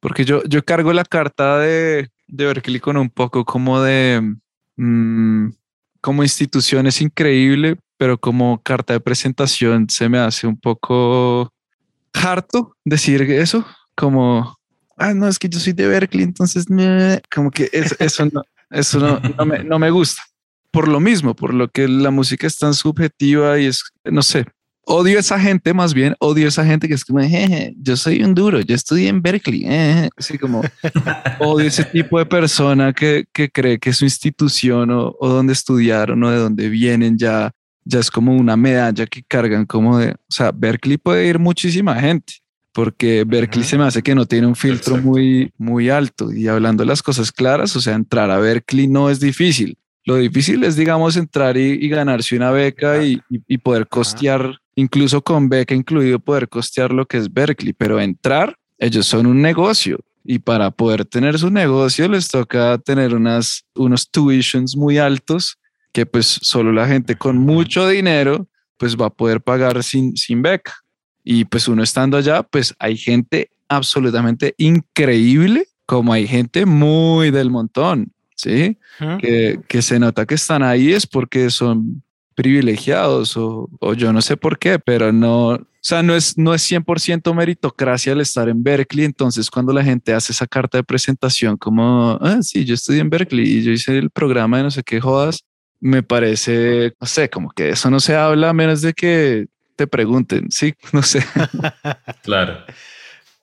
Porque 0.00 0.24
yo, 0.24 0.42
yo 0.44 0.64
cargo 0.64 0.92
la 0.92 1.04
carta 1.04 1.58
de, 1.58 2.10
de 2.28 2.46
Berkeley 2.46 2.80
con 2.80 2.96
un 2.96 3.10
poco 3.10 3.44
como 3.44 3.80
de, 3.80 4.36
mm, 4.76 5.48
como 6.00 6.22
institución 6.22 6.86
es 6.86 7.00
increíble, 7.00 7.76
pero 7.96 8.18
como 8.18 8.60
carta 8.62 8.92
de 8.92 9.00
presentación 9.00 9.88
se 9.88 10.08
me 10.08 10.18
hace 10.18 10.46
un 10.46 10.58
poco 10.58 11.52
harto 12.16 12.76
decir 12.84 13.22
eso, 13.22 13.64
como, 13.94 14.56
ah, 14.96 15.14
no, 15.14 15.28
es 15.28 15.38
que 15.38 15.48
yo 15.48 15.58
soy 15.58 15.72
de 15.72 15.86
Berkeley, 15.86 16.24
entonces, 16.24 16.66
como 17.34 17.50
que 17.50 17.70
eso, 17.72 18.26
no, 18.26 18.42
eso 18.70 18.98
no, 19.00 19.46
me, 19.46 19.64
no 19.64 19.78
me 19.78 19.90
gusta. 19.90 20.22
Por 20.70 20.88
lo 20.88 21.00
mismo, 21.00 21.34
por 21.34 21.54
lo 21.54 21.68
que 21.68 21.88
la 21.88 22.10
música 22.10 22.46
es 22.46 22.58
tan 22.58 22.74
subjetiva 22.74 23.58
y 23.58 23.66
es, 23.66 23.82
no 24.04 24.22
sé, 24.22 24.44
odio 24.82 25.16
a 25.16 25.20
esa 25.20 25.40
gente, 25.40 25.72
más 25.74 25.94
bien 25.94 26.14
odio 26.20 26.46
a 26.46 26.48
esa 26.48 26.64
gente 26.64 26.86
que 26.86 26.94
es 26.94 27.04
como, 27.04 27.20
Jeje, 27.20 27.74
yo 27.78 27.96
soy 27.96 28.22
un 28.22 28.34
duro, 28.34 28.60
yo 28.60 28.74
estudié 28.74 29.08
en 29.08 29.22
Berkeley, 29.22 29.66
así 30.16 30.38
como 30.38 30.62
odio 31.40 31.66
ese 31.66 31.84
tipo 31.84 32.18
de 32.18 32.26
persona 32.26 32.92
que, 32.92 33.24
que 33.32 33.50
cree 33.50 33.78
que 33.78 33.92
su 33.92 34.04
institución 34.04 34.90
o, 34.90 35.16
o 35.18 35.28
donde 35.28 35.54
estudiaron 35.54 36.22
o 36.22 36.30
de 36.30 36.38
donde 36.38 36.68
vienen 36.68 37.18
ya 37.18 37.52
ya 37.86 38.00
es 38.00 38.10
como 38.10 38.36
una 38.36 38.56
medalla 38.56 39.06
que 39.06 39.22
cargan 39.22 39.64
como 39.64 39.98
de, 39.98 40.10
o 40.10 40.30
sea, 40.30 40.50
Berkeley 40.50 40.98
puede 40.98 41.26
ir 41.28 41.38
muchísima 41.38 41.94
gente, 42.00 42.34
porque 42.74 43.24
Berkeley 43.24 43.64
se 43.64 43.78
me 43.78 43.84
hace 43.84 44.02
que 44.02 44.14
no 44.14 44.26
tiene 44.26 44.48
un 44.48 44.56
filtro 44.56 44.96
muy, 44.98 45.52
muy 45.56 45.88
alto. 45.88 46.32
Y 46.32 46.48
hablando 46.48 46.84
las 46.84 47.02
cosas 47.02 47.30
claras, 47.30 47.74
o 47.76 47.80
sea, 47.80 47.94
entrar 47.94 48.30
a 48.30 48.38
Berkeley 48.38 48.88
no 48.88 49.08
es 49.08 49.20
difícil. 49.20 49.78
Lo 50.04 50.16
difícil 50.16 50.62
es, 50.64 50.76
digamos, 50.76 51.16
entrar 51.16 51.56
y, 51.56 51.88
ganarse 51.88 52.36
una 52.36 52.50
beca 52.50 53.02
y, 53.04 53.20
y, 53.28 53.58
poder 53.58 53.88
costear, 53.88 54.58
incluso 54.74 55.22
con 55.22 55.48
beca 55.48 55.74
incluido, 55.74 56.18
poder 56.18 56.48
costear 56.48 56.92
lo 56.92 57.06
que 57.06 57.18
es 57.18 57.32
Berkeley. 57.32 57.72
Pero 57.72 58.00
entrar, 58.00 58.56
ellos 58.78 59.06
son 59.06 59.26
un 59.26 59.40
negocio. 59.40 59.98
Y 60.22 60.40
para 60.40 60.72
poder 60.72 61.04
tener 61.04 61.38
su 61.38 61.50
negocio 61.50 62.08
les 62.08 62.28
toca 62.28 62.78
tener 62.78 63.14
unas, 63.14 63.64
unos 63.76 64.10
tuitions 64.10 64.76
muy 64.76 64.98
altos 64.98 65.56
que 65.96 66.04
pues 66.04 66.26
solo 66.42 66.72
la 66.72 66.86
gente 66.86 67.16
con 67.16 67.38
mucho 67.38 67.88
dinero 67.88 68.46
pues 68.76 68.98
va 68.98 69.06
a 69.06 69.10
poder 69.10 69.40
pagar 69.40 69.82
sin, 69.82 70.14
sin 70.14 70.42
beca. 70.42 70.74
Y 71.24 71.46
pues 71.46 71.68
uno 71.68 71.82
estando 71.82 72.18
allá, 72.18 72.42
pues 72.42 72.74
hay 72.78 72.98
gente 72.98 73.48
absolutamente 73.66 74.54
increíble, 74.58 75.68
como 75.86 76.12
hay 76.12 76.26
gente 76.26 76.66
muy 76.66 77.30
del 77.30 77.50
montón, 77.50 78.12
¿sí? 78.34 78.76
que, 79.22 79.58
que, 79.66 79.80
se 79.80 79.98
nota 79.98 80.26
que 80.26 80.34
están 80.34 80.62
ahí 80.62 80.92
es 80.92 81.06
porque 81.06 81.48
son 81.48 82.02
privilegiados 82.34 83.34
o, 83.38 83.70
o, 83.80 83.94
yo 83.94 84.12
no 84.12 84.20
sé 84.20 84.36
por 84.36 84.58
qué, 84.58 84.78
pero 84.78 85.14
no, 85.14 85.52
o 85.52 85.66
sea, 85.80 86.02
no 86.02 86.14
es, 86.14 86.36
no 86.36 86.52
es 86.52 86.70
100% 86.70 87.32
meritocracia 87.34 88.12
el 88.12 88.20
estar 88.20 88.50
en 88.50 88.62
Berkeley. 88.62 89.06
Entonces, 89.06 89.48
cuando 89.48 89.72
la 89.72 89.82
gente 89.82 90.12
hace 90.12 90.32
esa 90.32 90.46
carta 90.46 90.76
de 90.76 90.84
presentación 90.84 91.56
como, 91.56 92.18
ah, 92.20 92.40
sí, 92.42 92.66
yo 92.66 92.74
estudié 92.74 93.00
en 93.00 93.08
Berkeley 93.08 93.46
y 93.46 93.62
yo 93.62 93.72
hice 93.72 93.96
el 93.96 94.10
programa 94.10 94.58
de 94.58 94.64
no 94.64 94.70
sé 94.70 94.82
qué 94.82 95.00
jodas, 95.00 95.46
me 95.80 96.02
parece, 96.02 96.94
no 97.00 97.06
sé, 97.06 97.30
como 97.30 97.50
que 97.50 97.70
eso 97.70 97.90
no 97.90 98.00
se 98.00 98.16
habla 98.16 98.50
a 98.50 98.54
menos 98.54 98.82
de 98.82 98.92
que 98.92 99.46
te 99.76 99.86
pregunten, 99.86 100.50
sí, 100.50 100.74
no 100.92 101.02
sé. 101.02 101.24
claro. 102.22 102.64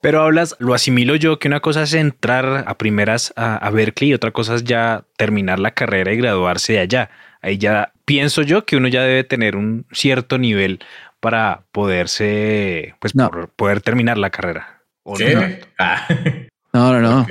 Pero 0.01 0.21
hablas, 0.21 0.57
lo 0.59 0.73
asimilo 0.73 1.15
yo, 1.15 1.39
que 1.39 1.47
una 1.47 1.61
cosa 1.61 1.83
es 1.83 1.93
entrar 1.93 2.65
a 2.67 2.77
primeras 2.77 3.31
a, 3.37 3.69
Berkeley 3.69 4.11
y 4.11 4.13
otra 4.13 4.31
cosa 4.31 4.55
es 4.55 4.65
ya 4.65 5.05
terminar 5.15 5.59
la 5.59 5.71
carrera 5.71 6.11
y 6.11 6.17
graduarse 6.17 6.73
de 6.73 6.79
allá. 6.79 7.09
Ahí 7.41 7.57
ya 7.57 7.93
pienso 8.03 8.41
yo 8.41 8.65
que 8.65 8.75
uno 8.75 8.89
ya 8.89 9.03
debe 9.03 9.23
tener 9.23 9.55
un 9.55 9.85
cierto 9.93 10.37
nivel 10.37 10.79
para 11.21 11.63
poderse, 11.71 12.95
pues, 12.99 13.13
poder 13.55 13.79
terminar 13.79 14.17
la 14.17 14.29
carrera. 14.29 14.81
Ah. 15.79 16.05
No, 16.73 16.91
no, 16.91 16.99
no. 16.99 17.27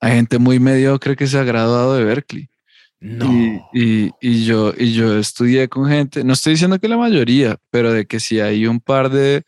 Hay 0.00 0.12
gente 0.12 0.38
muy 0.38 0.60
mediocre 0.60 1.16
que 1.16 1.26
se 1.26 1.38
ha 1.38 1.44
graduado 1.44 1.96
de 1.96 2.04
Berkeley. 2.04 2.48
No. 3.02 3.68
Y, 3.74 4.12
y, 4.20 4.44
yo, 4.44 4.72
y 4.78 4.92
yo 4.92 5.18
estudié 5.18 5.68
con 5.68 5.88
gente, 5.88 6.22
no 6.22 6.34
estoy 6.34 6.52
diciendo 6.52 6.78
que 6.78 6.86
la 6.86 6.96
mayoría, 6.96 7.58
pero 7.70 7.92
de 7.92 8.06
que 8.06 8.20
sí 8.20 8.38
hay 8.38 8.64
un 8.66 8.78
par 8.78 9.10
de, 9.10 9.44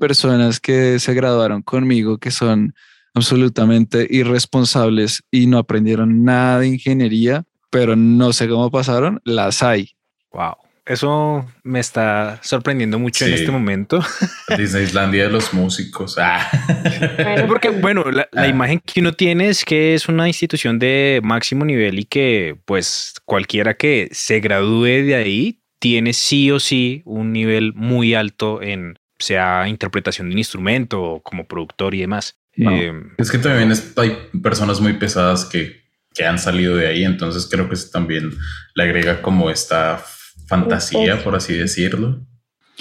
personas 0.00 0.58
que 0.58 0.98
se 0.98 1.14
graduaron 1.14 1.62
conmigo 1.62 2.18
que 2.18 2.32
son 2.32 2.74
absolutamente 3.14 4.08
irresponsables 4.10 5.22
y 5.30 5.46
no 5.46 5.58
aprendieron 5.58 6.24
nada 6.24 6.60
de 6.60 6.68
ingeniería, 6.68 7.44
pero 7.70 7.94
no 7.94 8.32
sé 8.32 8.48
cómo 8.48 8.70
pasaron, 8.72 9.20
las 9.24 9.62
hay. 9.62 9.90
Wow. 10.32 10.56
Eso 10.86 11.46
me 11.62 11.80
está 11.80 12.40
sorprendiendo 12.42 12.98
mucho 12.98 13.24
en 13.24 13.34
este 13.34 13.50
momento. 13.50 14.00
Disneylandia 14.58 15.24
de 15.24 15.30
los 15.30 15.52
músicos. 15.54 16.16
Ah. 16.18 16.50
Porque, 17.46 17.70
bueno, 17.70 18.04
la, 18.10 18.28
la, 18.32 18.42
ah. 18.42 18.48
imagen 18.48 18.80
que 18.80 19.00
uno 19.00 19.12
tiene 19.12 19.48
es 19.48 19.64
que 19.64 19.94
es 19.94 20.08
una 20.08 20.26
institución 20.26 20.78
de 20.78 21.20
máximo 21.22 21.64
nivel 21.64 21.98
y 21.98 22.04
que, 22.04 22.56
pues, 22.64 23.14
cualquiera 23.24 23.74
que 23.74 24.08
se 24.12 24.40
gradúe 24.40 25.04
de 25.04 25.14
ahí 25.14 25.60
tiene 25.80 26.12
sí 26.12 26.50
o 26.50 26.60
sí 26.60 27.02
un 27.04 27.32
nivel 27.32 27.72
muy 27.74 28.14
alto 28.14 28.62
en, 28.62 28.98
sea 29.18 29.68
interpretación 29.68 30.28
de 30.28 30.34
un 30.34 30.38
instrumento 30.38 31.02
o 31.02 31.22
como 31.22 31.46
productor 31.46 31.94
y 31.94 32.00
demás. 32.00 32.36
Eh, 32.56 32.92
es 33.16 33.30
que 33.30 33.38
también 33.38 33.72
hay 33.96 34.18
personas 34.42 34.80
muy 34.80 34.94
pesadas 34.94 35.44
que, 35.44 35.82
que 36.12 36.24
han 36.24 36.38
salido 36.38 36.76
de 36.76 36.88
ahí, 36.88 37.04
entonces 37.04 37.48
creo 37.50 37.68
que 37.68 37.74
eso 37.74 37.88
también 37.90 38.30
le 38.74 38.82
agrega 38.82 39.22
como 39.22 39.50
esta 39.50 40.04
fantasía, 40.50 41.22
por 41.22 41.36
así 41.36 41.54
decirlo. 41.54 42.20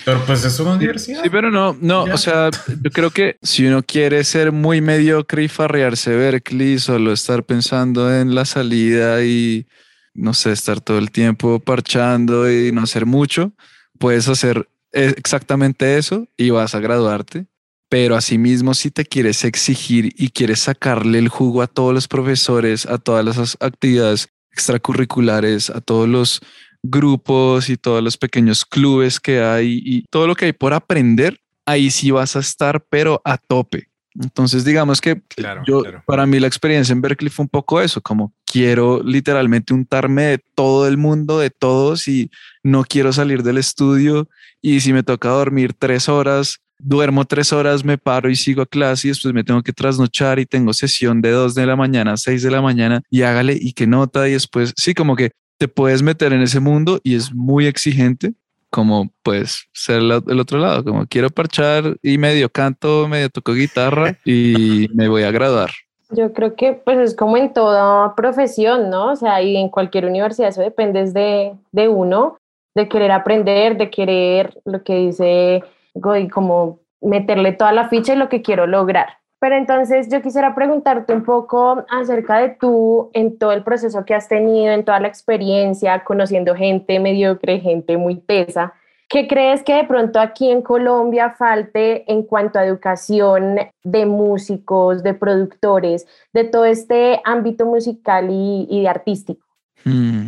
Pero 0.03 0.23
pues 0.25 0.43
es 0.43 0.59
una 0.59 0.73
universidad. 0.73 1.23
Sí, 1.23 1.29
pero 1.29 1.51
no, 1.51 1.77
no, 1.79 2.03
o 2.03 2.17
sea, 2.17 2.49
yo 2.67 2.89
creo 2.89 3.11
que 3.11 3.37
si 3.41 3.67
uno 3.67 3.83
quiere 3.83 4.23
ser 4.23 4.51
muy 4.51 4.81
mediocre 4.81 5.43
y 5.43 5.47
farrearse 5.47 6.15
Berkeley, 6.15 6.79
solo 6.79 7.13
estar 7.13 7.43
pensando 7.43 8.13
en 8.13 8.33
la 8.33 8.45
salida 8.45 9.23
y 9.23 9.67
no 10.13 10.33
sé, 10.33 10.51
estar 10.51 10.81
todo 10.81 10.97
el 10.97 11.11
tiempo 11.11 11.59
parchando 11.59 12.51
y 12.51 12.71
no 12.71 12.81
hacer 12.81 13.05
mucho, 13.05 13.51
puedes 13.99 14.27
hacer 14.27 14.67
exactamente 14.91 15.97
eso 15.97 16.27
y 16.37 16.49
vas 16.49 16.73
a 16.73 16.79
graduarte. 16.79 17.45
Pero 17.89 18.15
asimismo, 18.15 18.73
si 18.73 18.91
te 18.91 19.05
quieres 19.05 19.43
exigir 19.43 20.13
y 20.15 20.29
quieres 20.29 20.59
sacarle 20.59 21.19
el 21.19 21.27
jugo 21.27 21.61
a 21.61 21.67
todos 21.67 21.93
los 21.93 22.07
profesores, 22.07 22.85
a 22.85 22.97
todas 22.99 23.25
las 23.25 23.57
actividades 23.59 24.29
extracurriculares, 24.51 25.69
a 25.69 25.81
todos 25.81 26.07
los 26.07 26.41
grupos 26.83 27.69
y 27.69 27.77
todos 27.77 28.03
los 28.03 28.17
pequeños 28.17 28.65
clubes 28.65 29.19
que 29.19 29.41
hay 29.41 29.81
y 29.83 30.03
todo 30.09 30.27
lo 30.27 30.35
que 30.35 30.45
hay 30.45 30.53
por 30.53 30.73
aprender, 30.73 31.39
ahí 31.65 31.91
sí 31.91 32.11
vas 32.11 32.35
a 32.35 32.39
estar, 32.39 32.83
pero 32.89 33.21
a 33.25 33.37
tope. 33.37 33.89
Entonces, 34.15 34.65
digamos 34.65 34.99
que 34.99 35.21
yo, 35.65 35.83
para 36.05 36.25
mí 36.25 36.39
la 36.39 36.47
experiencia 36.47 36.91
en 36.91 37.01
Berkeley 37.01 37.29
fue 37.29 37.43
un 37.43 37.49
poco 37.49 37.79
eso, 37.79 38.01
como 38.01 38.33
quiero 38.43 39.01
literalmente 39.03 39.73
untarme 39.73 40.23
de 40.23 40.39
todo 40.55 40.87
el 40.87 40.97
mundo, 40.97 41.39
de 41.39 41.51
todos 41.51 42.07
y 42.07 42.31
no 42.63 42.83
quiero 42.83 43.13
salir 43.13 43.43
del 43.43 43.57
estudio 43.57 44.27
y 44.61 44.81
si 44.81 44.93
me 44.93 45.03
toca 45.03 45.29
dormir 45.29 45.73
tres 45.77 46.09
horas, 46.09 46.59
duermo 46.79 47.25
tres 47.25 47.53
horas, 47.53 47.85
me 47.85 47.97
paro 47.97 48.29
y 48.29 48.35
sigo 48.35 48.63
a 48.63 48.65
clase 48.65 49.07
y 49.07 49.11
después 49.11 49.33
me 49.33 49.43
tengo 49.43 49.61
que 49.61 49.73
trasnochar 49.73 50.39
y 50.39 50.45
tengo 50.45 50.73
sesión 50.73 51.21
de 51.21 51.31
dos 51.31 51.53
de 51.53 51.65
la 51.65 51.75
mañana 51.75 52.13
a 52.13 52.17
seis 52.17 52.41
de 52.41 52.51
la 52.51 52.61
mañana 52.61 53.01
y 53.09 53.21
hágale 53.21 53.57
y 53.59 53.73
qué 53.73 53.85
nota 53.85 54.27
y 54.27 54.33
después 54.33 54.73
sí, 54.75 54.93
como 54.93 55.15
que 55.15 55.31
te 55.59 55.67
puedes 55.67 56.01
meter 56.01 56.33
en 56.33 56.41
ese 56.41 56.61
mundo 56.61 56.99
y 57.03 57.15
es 57.15 57.33
muy 57.33 57.67
exigente, 57.67 58.33
como 58.69 59.09
pues 59.23 59.67
ser 59.73 59.97
el, 59.97 60.39
otro 60.39 60.57
lado, 60.57 60.83
como 60.85 61.05
quiero 61.05 61.29
parchar 61.29 61.97
y 62.01 62.17
medio 62.17 62.49
canto, 62.49 63.07
medio 63.07 63.29
toco 63.29 63.53
guitarra 63.53 64.17
y 64.23 64.87
me 64.95 65.09
voy 65.09 65.23
a 65.23 65.31
graduar. 65.31 65.69
Yo 66.11 66.33
creo 66.33 66.55
que 66.55 66.73
pues 66.73 66.97
es 66.97 67.15
como 67.15 67.37
en 67.37 67.53
toda 67.53 68.15
profesión, 68.15 68.89
¿no? 68.89 69.11
O 69.11 69.15
sea, 69.15 69.41
y 69.41 69.57
en 69.57 69.69
cualquier 69.69 70.05
universidad 70.05 70.49
eso 70.49 70.61
depende 70.61 71.11
de, 71.11 71.53
de 71.71 71.87
uno, 71.87 72.37
de 72.73 72.87
querer 72.87 73.11
aprender, 73.11 73.77
de 73.77 73.89
querer 73.89 74.57
lo 74.65 74.81
que 74.83 74.95
dice 74.95 75.63
y 75.93 76.27
como 76.29 76.79
meterle 77.01 77.51
toda 77.51 77.73
la 77.73 77.89
ficha 77.89 78.13
y 78.13 78.17
lo 78.17 78.29
que 78.29 78.41
quiero 78.41 78.65
lograr. 78.65 79.18
Pero 79.39 79.55
entonces 79.55 80.09
yo 80.09 80.21
quisiera 80.21 80.53
preguntarte 80.53 81.13
un 81.13 81.23
poco 81.23 81.85
acerca 81.89 82.39
de 82.39 82.49
tú 82.49 83.09
en 83.13 83.37
todo 83.37 83.53
el 83.53 83.63
proceso 83.63 84.03
que 84.05 84.13
has 84.13 84.27
tenido, 84.27 84.73
en 84.73 84.83
toda 84.83 84.99
la 84.99 85.07
experiencia, 85.07 86.03
conociendo 86.03 86.55
gente 86.55 86.99
mediocre, 86.99 87.59
gente 87.59 87.97
muy 87.97 88.15
pesa. 88.15 88.73
¿Qué 89.07 89.27
crees 89.27 89.63
que 89.63 89.73
de 89.73 89.85
pronto 89.85 90.19
aquí 90.19 90.51
en 90.51 90.61
Colombia 90.61 91.31
falte 91.31 92.11
en 92.11 92.23
cuanto 92.23 92.59
a 92.59 92.65
educación 92.65 93.57
de 93.83 94.05
músicos, 94.05 95.01
de 95.01 95.15
productores, 95.15 96.05
de 96.31 96.43
todo 96.43 96.65
este 96.65 97.19
ámbito 97.23 97.65
musical 97.65 98.27
y, 98.29 98.67
y 98.69 98.81
de 98.81 98.87
artístico? 98.87 99.47
Hmm. 99.83 100.27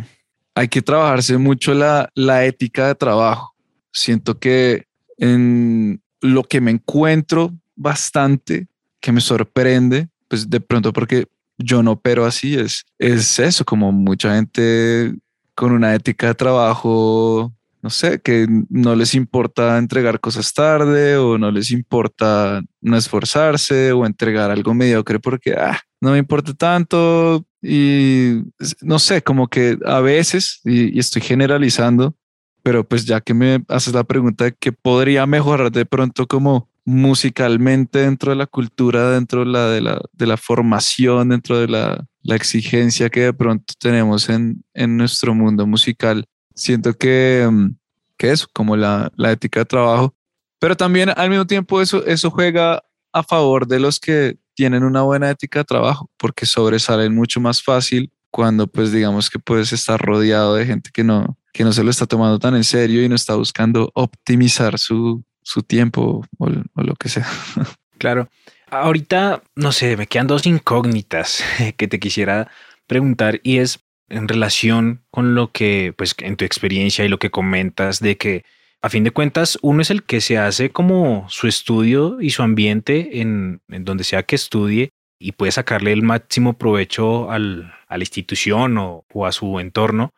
Hay 0.54 0.68
que 0.68 0.82
trabajarse 0.82 1.38
mucho 1.38 1.74
la, 1.74 2.08
la 2.14 2.44
ética 2.44 2.88
de 2.88 2.94
trabajo. 2.94 3.54
Siento 3.92 4.38
que 4.38 4.86
en 5.16 6.02
lo 6.20 6.42
que 6.42 6.60
me 6.60 6.72
encuentro 6.72 7.52
bastante 7.76 8.66
que 9.02 9.12
me 9.12 9.20
sorprende, 9.20 10.08
pues 10.28 10.48
de 10.48 10.60
pronto 10.60 10.92
porque 10.94 11.26
yo 11.58 11.82
no 11.82 11.92
opero 11.92 12.24
así, 12.24 12.54
es, 12.54 12.84
es 12.98 13.38
eso, 13.38 13.64
como 13.64 13.92
mucha 13.92 14.34
gente 14.34 15.14
con 15.54 15.72
una 15.72 15.94
ética 15.94 16.28
de 16.28 16.34
trabajo, 16.34 17.52
no 17.82 17.90
sé, 17.90 18.20
que 18.20 18.46
no 18.70 18.94
les 18.94 19.14
importa 19.14 19.76
entregar 19.76 20.20
cosas 20.20 20.54
tarde 20.54 21.16
o 21.16 21.36
no 21.36 21.50
les 21.50 21.70
importa 21.72 22.62
no 22.80 22.96
esforzarse 22.96 23.92
o 23.92 24.06
entregar 24.06 24.50
algo 24.50 24.72
mediocre 24.72 25.18
porque 25.18 25.52
ah, 25.54 25.78
no 26.00 26.12
me 26.12 26.18
importa 26.18 26.54
tanto 26.54 27.44
y 27.60 28.42
no 28.80 28.98
sé, 28.98 29.22
como 29.22 29.48
que 29.48 29.78
a 29.84 30.00
veces, 30.00 30.60
y, 30.64 30.96
y 30.96 30.98
estoy 30.98 31.22
generalizando, 31.22 32.14
pero 32.62 32.88
pues 32.88 33.04
ya 33.04 33.20
que 33.20 33.34
me 33.34 33.64
haces 33.68 33.92
la 33.94 34.04
pregunta 34.04 34.44
de 34.44 34.54
qué 34.58 34.72
podría 34.72 35.26
mejorar 35.26 35.70
de 35.70 35.84
pronto 35.84 36.26
como 36.26 36.71
musicalmente 36.84 38.00
dentro 38.00 38.30
de 38.30 38.36
la 38.36 38.46
cultura, 38.46 39.10
dentro 39.10 39.40
de 39.40 39.46
la, 39.46 39.68
de 39.68 39.80
la, 39.80 40.00
de 40.12 40.26
la 40.26 40.36
formación, 40.36 41.28
dentro 41.28 41.58
de 41.58 41.68
la, 41.68 42.04
la, 42.22 42.36
exigencia 42.36 43.08
que 43.08 43.20
de 43.20 43.32
pronto 43.32 43.74
tenemos 43.78 44.28
en, 44.28 44.64
en 44.74 44.96
nuestro 44.96 45.34
mundo 45.34 45.66
musical. 45.66 46.24
Siento 46.54 46.94
que, 46.94 47.48
mm, 47.50 47.76
que 48.16 48.32
eso, 48.32 48.46
como 48.52 48.76
la, 48.76 49.12
la 49.16 49.30
ética 49.30 49.60
de 49.60 49.66
trabajo, 49.66 50.14
pero 50.58 50.76
también 50.76 51.10
al 51.16 51.28
mismo 51.28 51.46
tiempo 51.46 51.80
eso, 51.80 52.04
eso 52.06 52.30
juega 52.30 52.82
a 53.12 53.22
favor 53.22 53.66
de 53.66 53.80
los 53.80 54.00
que 54.00 54.38
tienen 54.54 54.84
una 54.84 55.02
buena 55.02 55.30
ética 55.30 55.60
de 55.60 55.64
trabajo, 55.64 56.10
porque 56.16 56.46
sobresalen 56.46 57.14
mucho 57.14 57.40
más 57.40 57.62
fácil 57.62 58.12
cuando 58.30 58.66
pues 58.66 58.92
digamos 58.92 59.28
que 59.28 59.38
puedes 59.38 59.72
estar 59.72 60.00
rodeado 60.00 60.54
de 60.54 60.66
gente 60.66 60.90
que 60.92 61.04
no, 61.04 61.36
que 61.52 61.64
no 61.64 61.72
se 61.72 61.84
lo 61.84 61.90
está 61.90 62.06
tomando 62.06 62.38
tan 62.38 62.54
en 62.54 62.64
serio 62.64 63.02
y 63.04 63.08
no 63.08 63.14
está 63.14 63.34
buscando 63.34 63.90
optimizar 63.94 64.78
su, 64.78 65.24
su 65.42 65.62
tiempo 65.62 66.24
o, 66.38 66.48
lo 66.48 66.94
que 66.96 67.08
sea. 67.08 67.26
Claro. 67.98 68.28
Ahorita, 68.68 69.44
no 69.54 69.70
sé, 69.70 69.96
me 69.96 70.08
quedan 70.08 70.26
dos 70.26 70.44
incógnitas 70.44 71.44
que 71.76 71.86
te 71.86 72.00
quisiera 72.00 72.50
preguntar 72.88 73.38
y 73.44 73.58
es 73.58 73.78
en 74.08 74.26
relación 74.26 75.04
con 75.12 75.36
lo 75.36 75.52
que, 75.52 75.94
pues, 75.96 76.16
en 76.18 76.36
tu 76.36 76.44
experiencia 76.44 77.04
y 77.04 77.08
lo 77.08 77.20
que 77.20 77.30
comentas 77.30 78.00
de 78.00 78.16
que 78.16 78.44
a 78.80 78.88
fin 78.88 79.04
de 79.04 79.12
cuentas 79.12 79.56
uno 79.62 79.82
es 79.82 79.90
el 79.90 80.02
que 80.02 80.20
se 80.20 80.36
hace 80.36 80.70
como 80.70 81.26
su 81.28 81.46
estudio 81.46 82.20
y 82.20 82.30
su 82.30 82.42
ambiente 82.42 83.20
en, 83.20 83.62
donde 83.68 84.02
sea 84.02 84.24
que 84.24 84.34
estudie 84.34 84.90
y 85.20 85.30
puede 85.30 85.52
sacarle 85.52 85.92
el 85.92 86.02
máximo 86.02 86.58
provecho 86.58 87.30
al, 87.30 87.72
a 87.86 87.96
la 87.96 88.02
institución 88.02 88.76
o 88.78 89.26
a 89.26 89.30
su 89.30 89.60
entorno 89.60 90.12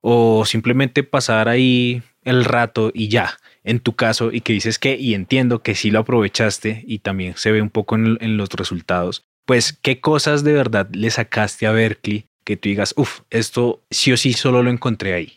o 0.00 0.44
simplemente 0.46 1.02
pasar 1.02 1.48
ahí 1.48 2.02
el 2.22 2.44
rato 2.44 2.90
y 2.94 3.08
ya 3.08 3.38
en 3.68 3.80
tu 3.80 3.94
caso 3.94 4.32
y 4.32 4.40
que 4.40 4.54
dices 4.54 4.78
que, 4.78 4.96
y 4.96 5.12
entiendo 5.12 5.62
que 5.62 5.74
sí 5.74 5.90
lo 5.90 5.98
aprovechaste 5.98 6.84
y 6.86 7.00
también 7.00 7.34
se 7.36 7.52
ve 7.52 7.60
un 7.60 7.68
poco 7.68 7.96
en, 7.96 8.36
los 8.38 8.48
resultados, 8.48 9.26
pues 9.44 9.74
qué 9.74 10.00
cosas 10.00 10.42
de 10.42 10.54
verdad 10.54 10.88
le 10.90 11.10
sacaste 11.10 11.66
a 11.66 11.72
Berkeley 11.72 12.26
que 12.44 12.56
tú 12.56 12.70
digas, 12.70 12.94
uff, 12.96 13.20
esto 13.28 13.82
sí 13.90 14.10
o 14.10 14.16
sí 14.16 14.32
solo 14.32 14.62
lo 14.62 14.70
encontré 14.70 15.12
ahí. 15.12 15.32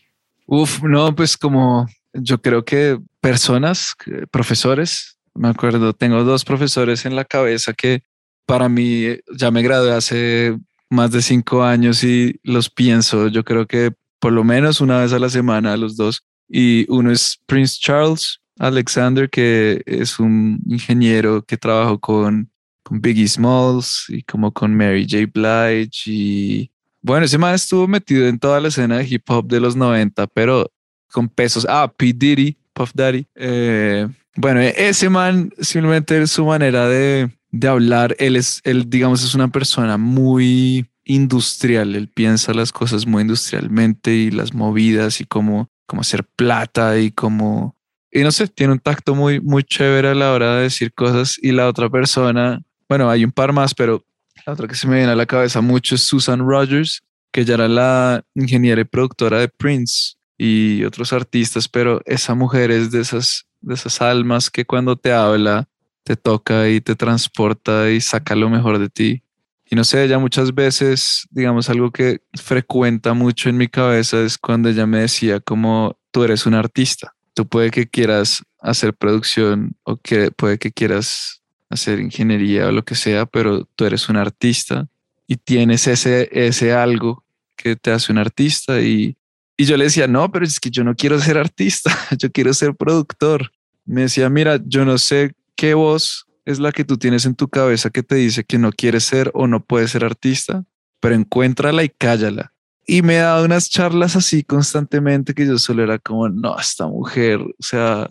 Uf, 0.46 0.82
no, 0.82 1.14
pues 1.14 1.36
como 1.36 1.88
yo 2.14 2.42
creo 2.42 2.64
que 2.64 2.98
personas, 3.20 3.98
profesores, 4.32 5.18
me 5.34 5.50
acuerdo, 5.50 5.92
tengo 5.92 6.24
dos 6.24 6.46
profesores 6.46 7.06
en 7.06 7.18
la 7.18 7.26
cabeza 7.26 7.74
que 7.74 8.02
para 8.46 8.70
mí 8.70 9.08
ya 9.36 9.52
me 9.52 9.62
gradué 9.62 9.92
hace 9.92 10.58
más 10.90 11.12
de 11.12 11.22
cinco 11.22 11.64
años 11.64 12.02
y 12.06 12.40
los 12.44 12.70
pienso, 12.70 13.28
yo 13.28 13.44
creo 13.44 13.68
que 13.68 13.92
por 14.20 14.32
lo 14.32 14.46
menos 14.46 14.80
una 14.80 15.02
vez 15.02 15.12
a 15.12 15.20
la 15.20 15.30
semana 15.30 15.76
los 15.76 15.98
dos 15.98 16.24
y 16.52 16.86
uno 16.90 17.12
es 17.12 17.40
Prince 17.46 17.78
Charles 17.80 18.42
Alexander, 18.60 19.30
que 19.30 19.82
es 19.86 20.20
un 20.20 20.62
ingeniero 20.68 21.44
que 21.44 21.58
trabajó 21.58 22.00
con, 22.00 22.52
con 22.84 23.02
Biggie 23.02 23.28
Smalls 23.28 24.06
y 24.10 24.22
como 24.24 24.52
con 24.52 24.76
Mary 24.76 25.08
J. 25.10 25.32
Blige. 25.34 25.90
Y 26.06 26.72
bueno, 27.02 27.26
ese 27.26 27.38
man 27.38 27.56
estuvo 27.56 27.88
metido 27.88 28.28
en 28.28 28.38
toda 28.38 28.60
la 28.60 28.68
escena 28.68 28.98
de 28.98 29.08
hip 29.08 29.24
hop 29.30 29.48
de 29.48 29.62
los 29.62 29.76
90, 29.76 30.28
pero 30.28 30.70
con 31.12 31.30
pesos. 31.30 31.66
Ah, 31.68 31.92
P. 31.96 32.14
Diddy, 32.14 32.58
Puff 32.74 32.92
Daddy. 32.94 33.26
Eh, 33.36 34.08
bueno, 34.36 34.60
ese 34.60 35.10
man 35.10 35.52
simplemente 35.60 36.28
su 36.28 36.46
manera 36.46 36.88
de, 36.88 37.32
de 37.52 37.68
hablar, 37.68 38.16
él 38.20 38.36
es, 38.36 38.62
él 38.64 38.90
digamos, 38.90 39.24
es 39.24 39.34
una 39.34 39.48
persona 39.48 39.98
muy 39.98 40.86
industrial, 41.04 41.96
él 41.96 42.08
piensa 42.10 42.54
las 42.54 42.72
cosas 42.72 43.08
muy 43.08 43.22
industrialmente 43.22 44.14
y 44.14 44.32
las 44.32 44.54
movidas 44.54 45.20
y 45.20 45.26
cómo 45.26 45.71
como 45.92 46.02
hacer 46.02 46.24
plata 46.24 46.98
y 46.98 47.12
como, 47.12 47.76
y 48.10 48.22
no 48.22 48.32
sé, 48.32 48.48
tiene 48.48 48.72
un 48.72 48.80
tacto 48.80 49.14
muy, 49.14 49.42
muy 49.42 49.64
chévere 49.64 50.08
a 50.08 50.16
la 50.16 50.32
hora 50.32 50.56
de 50.56 50.64
decir 50.64 50.94
cosas 50.94 51.38
y 51.42 51.52
la 51.52 51.68
otra 51.68 51.90
persona 51.90 52.64
bueno, 52.92 53.10
hay 53.10 53.24
un 53.24 53.32
par 53.32 53.54
más, 53.54 53.74
pero 53.74 54.06
la 54.46 54.52
otra 54.52 54.68
que 54.68 54.76
se 54.76 54.86
me 54.86 54.98
viene 54.98 55.14
a 55.14 55.16
la 55.16 55.26
cabeza 55.26 55.62
mucho 55.62 55.96
es 55.96 56.02
Susan 56.02 56.46
Rogers, 56.46 57.02
que 57.32 57.46
ya 57.46 57.54
era 57.54 57.70
la 57.70 58.22
ingeniera 58.36 58.82
y 58.82 58.84
productora 58.84 59.40
de 59.40 59.48
Prince 59.48 60.16
y 60.38 60.84
otros 60.84 61.14
artistas, 61.14 61.70
pero 61.70 62.02
esa 62.04 62.36
mujer 62.36 62.70
es 62.70 62.92
de 62.92 63.00
esas, 63.00 63.46
de 63.62 63.76
esas 63.76 64.02
almas 64.02 64.50
que 64.50 64.66
cuando 64.66 64.98
te 64.98 65.14
habla 65.14 65.70
te 66.04 66.18
toca 66.18 66.68
y 66.68 66.82
te 66.82 66.98
transporta 66.98 67.90
y 67.90 68.02
saca 68.02 68.36
lo 68.36 68.50
mejor 68.50 68.78
de 68.78 68.90
ti. 68.90 69.24
Y 69.72 69.76
no 69.76 69.84
sé, 69.84 70.04
ella 70.04 70.20
muchas 70.20 70.54
veces, 70.54 71.28
digamos, 71.32 71.70
algo 71.70 71.90
que 71.90 72.22
frecuenta 72.34 73.14
mucho 73.14 73.50
en 73.50 73.58
mi 73.58 73.68
cabeza 73.68 74.22
es 74.22 74.38
cuando 74.38 74.70
ella 74.70 74.86
me 74.86 75.00
decía 75.00 75.40
como 75.40 75.98
tú 76.12 76.24
eres 76.24 76.46
un 76.46 76.54
artista, 76.54 77.16
tú 77.34 77.48
puede 77.48 77.72
que 77.72 77.88
quieras 77.88 78.44
hacer 78.60 78.94
producción 78.94 79.76
o 79.84 79.98
que 79.98 80.30
puede 80.30 80.60
que 80.60 80.72
quieras 80.72 81.42
hacer 81.70 82.00
ingeniería 82.00 82.68
o 82.68 82.72
lo 82.72 82.84
que 82.84 82.96
sea, 82.96 83.26
pero 83.26 83.66
tú 83.76 83.86
eres 83.86 84.10
un 84.10 84.18
artista 84.18 84.88
y 85.26 85.38
tienes 85.38 85.88
ese, 85.88 86.30
ese 86.32 86.74
algo 86.74 87.24
que 87.56 87.76
te 87.76 87.92
hace 87.92 88.12
un 88.12 88.20
artista 88.20 88.82
y 88.82 89.16
y 89.62 89.66
yo 89.66 89.78
le 89.78 89.84
decía, 89.84 90.08
no, 90.08 90.32
pero 90.32 90.44
es 90.44 90.60
que 90.60 90.72
yo 90.72 90.84
no 90.84 90.96
quiero 90.96 91.20
ser 91.20 91.38
artista, 91.38 91.96
yo 92.18 92.32
quiero 92.32 92.52
ser 92.52 92.74
productor. 92.74 93.52
Me 93.86 94.02
decía, 94.02 94.28
mira, 94.28 94.60
yo 94.66 94.86
no 94.86 94.98
sé 94.98 95.36
qué 95.56 95.76
voz 95.76 96.26
es 96.46 96.60
la 96.60 96.72
que 96.72 96.84
tú 96.84 96.98
tienes 96.98 97.26
en 97.26 97.36
tu 97.36 97.48
cabeza 97.48 97.90
que 97.90 98.04
te 98.04 98.16
dice 98.16 98.44
que 98.44 98.58
no 98.58 98.72
quieres 98.72 99.04
ser 99.04 99.32
o 99.34 99.48
no 99.48 99.64
puedes 99.64 99.92
ser 99.92 100.04
artista, 100.04 100.64
pero 101.00 101.16
encuéntrala 101.16 101.84
y 101.84 101.90
cállala. 101.90 102.54
Y 102.88 103.04
me 103.04 103.16
dado 103.16 103.46
unas 103.46 103.70
charlas 103.70 104.16
así 104.16 104.44
constantemente 104.44 105.34
que 105.34 105.46
yo 105.46 105.58
solo 105.58 105.84
era 105.84 106.00
como, 106.00 106.30
no, 106.30 106.58
esta 106.60 106.88
mujer, 106.88 107.40
o 107.40 107.54
sea, 107.64 108.10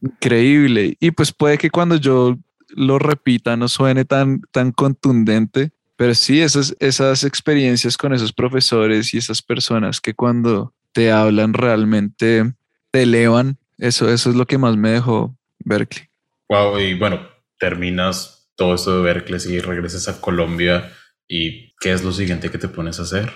increíble. 0.00 0.96
Y 1.00 1.10
pues 1.10 1.32
puede 1.32 1.58
que 1.58 1.70
cuando 1.70 1.96
yo 1.96 2.38
lo 2.68 2.98
repita 2.98 3.56
no 3.56 3.68
suene 3.68 4.04
tan, 4.04 4.40
tan 4.52 4.72
contundente, 4.72 5.72
pero 5.96 6.14
sí, 6.14 6.42
esas, 6.42 6.76
esas 6.78 7.24
experiencias 7.24 7.96
con 7.96 8.12
esos 8.12 8.32
profesores 8.32 9.14
y 9.14 9.18
esas 9.18 9.42
personas 9.42 10.00
que 10.00 10.14
cuando 10.14 10.74
te 10.92 11.10
hablan 11.10 11.54
realmente 11.54 12.54
te 12.90 13.02
elevan, 13.02 13.58
eso, 13.78 14.08
eso 14.10 14.30
es 14.30 14.36
lo 14.36 14.46
que 14.46 14.58
más 14.58 14.76
me 14.76 14.90
dejó 14.90 15.36
Berkeley. 15.58 16.08
Wow, 16.48 16.78
y 16.78 16.94
bueno, 16.94 17.20
terminas 17.58 18.50
todo 18.56 18.74
esto 18.74 18.96
de 18.96 19.02
Berkeley 19.02 19.40
y 19.54 19.60
regresas 19.60 20.08
a 20.08 20.20
Colombia 20.20 20.92
y 21.28 21.74
¿qué 21.80 21.92
es 21.92 22.04
lo 22.04 22.12
siguiente 22.12 22.50
que 22.50 22.58
te 22.58 22.68
pones 22.68 22.98
a 22.98 23.02
hacer? 23.02 23.32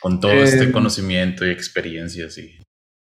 Con 0.00 0.20
todo 0.20 0.32
este 0.32 0.64
em, 0.64 0.72
conocimiento 0.72 1.46
y 1.46 1.50
experiencias 1.50 2.38
y... 2.38 2.58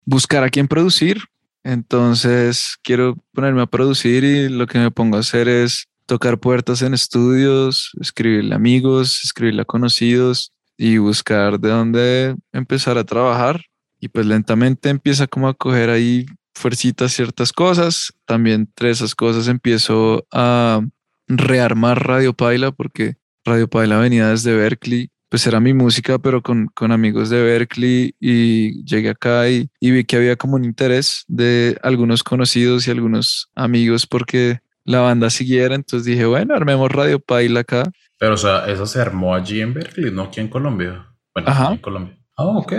Buscar 0.05 0.45
a 0.45 0.51
quién 0.51 0.69
producir. 0.69 1.19
Entonces 1.63 2.77
quiero 2.83 3.17
ponerme 3.33 3.63
a 3.63 3.67
producir 3.67 4.23
y 4.23 4.49
lo 4.49 4.67
que 4.67 4.79
me 4.79 4.91
pongo 4.91 5.17
a 5.17 5.21
hacer 5.21 5.49
es 5.49 5.87
tocar 6.07 6.39
puertas 6.39 6.83
en 6.83 6.93
estudios, 6.93 7.91
escribirle 8.01 8.53
a 8.53 8.57
amigos, 8.57 9.21
escribirle 9.25 9.63
a 9.63 9.65
conocidos 9.65 10.53
y 10.77 10.99
buscar 10.99 11.59
de 11.59 11.71
dónde 11.71 12.37
empezar 12.53 12.99
a 12.99 13.05
trabajar. 13.05 13.63
Y 13.99 14.09
pues 14.09 14.27
lentamente 14.27 14.91
empieza 14.91 15.27
como 15.27 15.49
a 15.49 15.55
coger 15.55 15.89
ahí 15.89 16.27
fuercitas 16.55 17.12
ciertas 17.12 17.53
cosas. 17.53 18.12
También 18.27 18.62
entre 18.62 18.90
esas 18.90 19.14
cosas 19.14 19.49
empiezo 19.49 20.27
a 20.33 20.81
rearmar 21.27 22.07
Radio 22.07 22.33
Paila 22.35 22.71
porque 22.73 23.17
Radio 23.45 23.69
Paila 23.69 23.99
venía 23.99 24.29
desde 24.29 24.55
Berkeley. 24.55 25.11
Pues 25.29 25.47
era 25.49 25.59
mi 25.59 25.75
música, 25.75 26.19
pero 26.19 26.43
con, 26.43 26.67
con 26.69 26.93
amigos 26.93 27.29
de 27.29 27.43
Berkeley 27.43 28.14
y 28.21 28.85
llegué 28.85 29.09
acá 29.09 29.49
y, 29.51 29.69
y 29.81 29.90
vi 29.90 30.05
que 30.05 30.17
había 30.17 30.37
como 30.37 30.55
un 30.55 30.64
interés 30.64 31.25
de 31.27 31.77
algunos 31.83 32.23
conocidos 32.23 32.87
y 32.87 32.93
algunos 32.93 33.51
amigos 33.57 34.07
porque 34.07 34.61
la 34.85 35.01
banda 35.01 35.31
siguiera. 35.31 35.75
Entonces 35.75 36.07
dije, 36.07 36.25
bueno, 36.25 36.55
armemos 36.55 36.90
Radio 36.93 37.19
Paila 37.19 37.61
acá. 37.61 37.90
Pero, 38.19 38.35
o 38.35 38.37
sea, 38.37 38.67
eso 38.67 38.87
se 38.87 39.01
armó 39.01 39.35
allí 39.35 39.61
en 39.61 39.75
Berkeley, 39.75 40.12
no 40.12 40.23
aquí 40.23 40.40
en 40.40 40.49
Colombia. 40.49 41.07
Bueno, 41.35 41.51
Ajá. 41.51 41.73
en 41.73 41.79
Colombia. 41.79 42.17
Ah, 42.37 42.47
ok. 42.47 42.73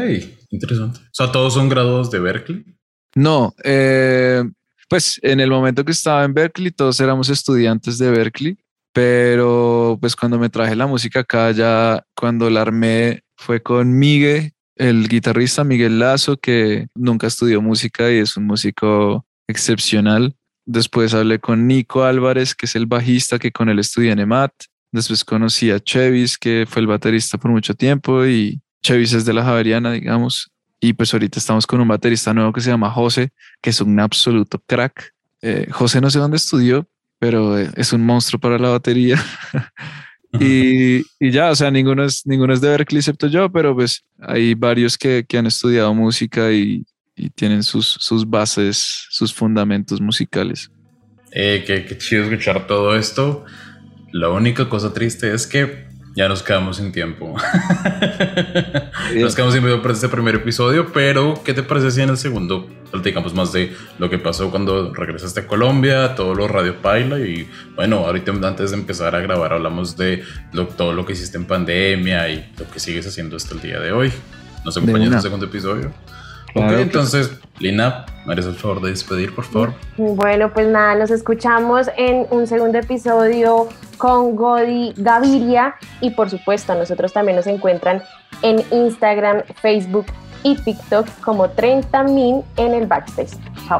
Interesante. 0.50 1.00
O 1.00 1.10
sea, 1.14 1.32
¿todos 1.32 1.54
son 1.54 1.68
graduados 1.68 2.10
de 2.10 2.20
Berkeley? 2.20 2.75
No, 3.16 3.54
eh, 3.64 4.44
pues 4.90 5.20
en 5.24 5.40
el 5.40 5.50
momento 5.50 5.86
que 5.86 5.94
estaba 5.94 6.26
en 6.26 6.34
Berkeley, 6.34 6.72
todos 6.72 7.00
éramos 7.00 7.30
estudiantes 7.30 7.98
de 7.98 8.12
Berkeley, 8.12 8.58
pero 8.94 9.98
pues 10.00 10.16
cuando 10.16 10.38
me 10.38 10.50
traje 10.50 10.76
la 10.76 10.86
música 10.86 11.22
acá, 11.22 11.52
ya 11.52 12.04
cuando 12.16 12.50
la 12.50 12.62
armé 12.62 13.22
fue 13.38 13.62
con 13.62 13.98
Miguel, 13.98 14.52
el 14.76 15.08
guitarrista 15.08 15.64
Miguel 15.64 16.00
Lazo, 16.00 16.38
que 16.38 16.88
nunca 16.96 17.28
estudió 17.28 17.62
música 17.62 18.12
y 18.12 18.18
es 18.18 18.36
un 18.36 18.46
músico 18.46 19.26
excepcional. 19.48 20.36
Después 20.66 21.14
hablé 21.14 21.40
con 21.40 21.68
Nico 21.68 22.04
Álvarez, 22.04 22.54
que 22.54 22.66
es 22.66 22.76
el 22.76 22.86
bajista 22.86 23.40
que 23.40 23.52
con 23.52 23.70
él 23.70 23.80
estudié 23.80 24.12
en 24.12 24.20
EMAT. 24.20 24.52
Después 24.92 25.24
conocí 25.24 25.72
a 25.72 25.80
Chevis, 25.80 26.38
que 26.38 26.66
fue 26.68 26.82
el 26.82 26.88
baterista 26.88 27.38
por 27.38 27.52
mucho 27.52 27.74
tiempo 27.74 28.26
y 28.26 28.62
Chevis 28.84 29.14
es 29.14 29.26
de 29.26 29.34
la 29.34 29.44
Javeriana, 29.44 29.92
digamos. 29.92 30.52
Y 30.80 30.94
pues 30.94 31.14
ahorita 31.14 31.40
estamos 31.40 31.66
con 31.66 31.82
un 31.82 31.88
baterista 31.88 32.34
nuevo 32.34 32.54
que 32.54 32.62
se 32.62 32.70
llama 32.70 32.92
José, 32.92 33.32
que 33.62 33.70
es 33.70 33.82
un 33.82 34.00
absoluto 34.00 34.62
crack. 34.66 35.14
Eh, 35.42 35.68
José 35.72 36.02
no 36.02 36.10
sé 36.10 36.20
dónde 36.20 36.38
estudió, 36.38 36.88
pero 37.20 37.58
eh, 37.58 37.70
es 37.76 37.94
un 37.94 38.06
monstruo 38.06 38.40
para 38.40 38.60
la 38.60 38.70
batería. 38.70 39.24
y, 40.40 40.98
y, 41.20 41.32
ya, 41.32 41.52
o 41.52 41.56
sea, 41.56 41.72
ninguno 41.72 42.04
es, 42.04 42.26
ninguno 42.26 42.54
es 42.54 42.62
de 42.62 42.70
Berkeley 42.70 43.00
excepto 43.00 43.28
yo, 43.28 43.52
pero 43.52 43.74
pues 43.74 44.04
hay 44.20 44.54
varios 44.54 44.98
que, 44.98 45.26
que 45.28 45.38
han 45.38 45.48
estudiado 45.48 45.94
música 45.94 46.52
y, 46.52 46.86
y 47.16 47.30
tienen 47.30 47.64
sus, 47.64 47.98
sus 48.00 48.30
bases, 48.30 49.08
sus 49.10 49.34
fundamentos 49.34 50.02
musicales. 50.02 50.70
Eh, 51.32 51.64
qué, 51.66 51.86
qué, 51.86 51.98
chido 51.98 52.24
escuchar 52.24 52.68
todo 52.68 52.96
esto. 52.96 53.46
La 54.12 54.30
única 54.30 54.70
cosa 54.70 54.94
triste 54.94 55.34
es 55.34 55.48
que 55.48 55.88
ya 56.16 56.30
nos 56.30 56.42
quedamos 56.42 56.78
sin 56.78 56.92
tiempo. 56.92 57.36
nos 59.16 59.36
quedamos 59.36 59.54
sin 59.54 59.64
tiempo 59.64 59.82
para 59.82 59.94
este 59.94 60.08
primer 60.08 60.36
episodio, 60.36 60.92
pero 60.94 61.42
¿qué 61.44 61.54
te 61.54 61.62
parece 61.62 61.92
si 61.92 62.02
en 62.02 62.10
el 62.10 62.18
segundo 62.18 62.70
platicamos 62.90 63.34
más 63.34 63.52
de 63.52 63.76
lo 64.00 64.10
que 64.10 64.18
pasó 64.18 64.50
cuando 64.50 64.94
regresaste 64.94 65.42
a 65.42 65.48
Colombia, 65.48 66.16
todo 66.16 66.34
lo 66.34 66.48
Radio 66.48 66.78
Paila 66.82 67.20
y 67.20 67.50
bueno, 67.76 67.98
ahorita 67.98 68.32
antes 68.32 68.72
de 68.72 68.78
empezar 68.78 69.14
a 69.14 69.20
grabar 69.20 69.52
hablamos 69.52 69.98
de 69.98 70.24
todo 70.78 70.94
lo 70.94 71.06
que 71.06 71.14
hiciste 71.14 71.38
en 71.38 71.46
pandemia 71.46 72.30
y 72.30 72.50
lo 72.58 72.70
que 72.70 72.80
sigues 72.80 73.06
haciendo 73.06 73.36
hasta 73.36 73.54
el 73.54 73.62
día 73.62 73.80
de 73.82 73.92
hoy. 73.92 74.12
¿Nos 74.64 74.78
acompañas 74.78 75.10
en 75.10 75.14
el 75.16 75.22
segundo 75.22 75.46
episodio? 75.48 75.92
Ok, 76.56 76.72
entonces, 76.80 77.40
Lina, 77.60 78.06
¿me 78.26 78.34
harías 78.34 78.48
el 78.48 78.56
favor 78.56 78.82
de 78.82 78.90
despedir, 78.90 79.34
por 79.36 79.46
favor? 79.46 79.74
Bueno, 79.98 80.52
pues 80.54 80.68
nada, 80.68 80.96
nos 80.96 81.12
escuchamos 81.12 81.90
en 81.98 82.26
un 82.32 82.48
segundo 82.48 82.78
episodio 82.78 83.68
con 83.98 84.36
Godi 84.36 84.94
Gaviria 84.98 85.76
y 86.02 86.12
por 86.12 86.30
supuesto, 86.30 86.76
nosotros 86.76 87.14
también 87.14 87.36
nos 87.36 87.48
encuentran 87.48 88.02
en 88.42 88.64
Instagram, 88.72 89.44
Facebook 89.62 90.06
y 90.44 90.56
TikTok 90.56 91.08
como 91.22 91.48
30min 91.48 92.44
en 92.58 92.74
el 92.74 92.86
backstage. 92.88 93.32
Chao. 93.68 93.80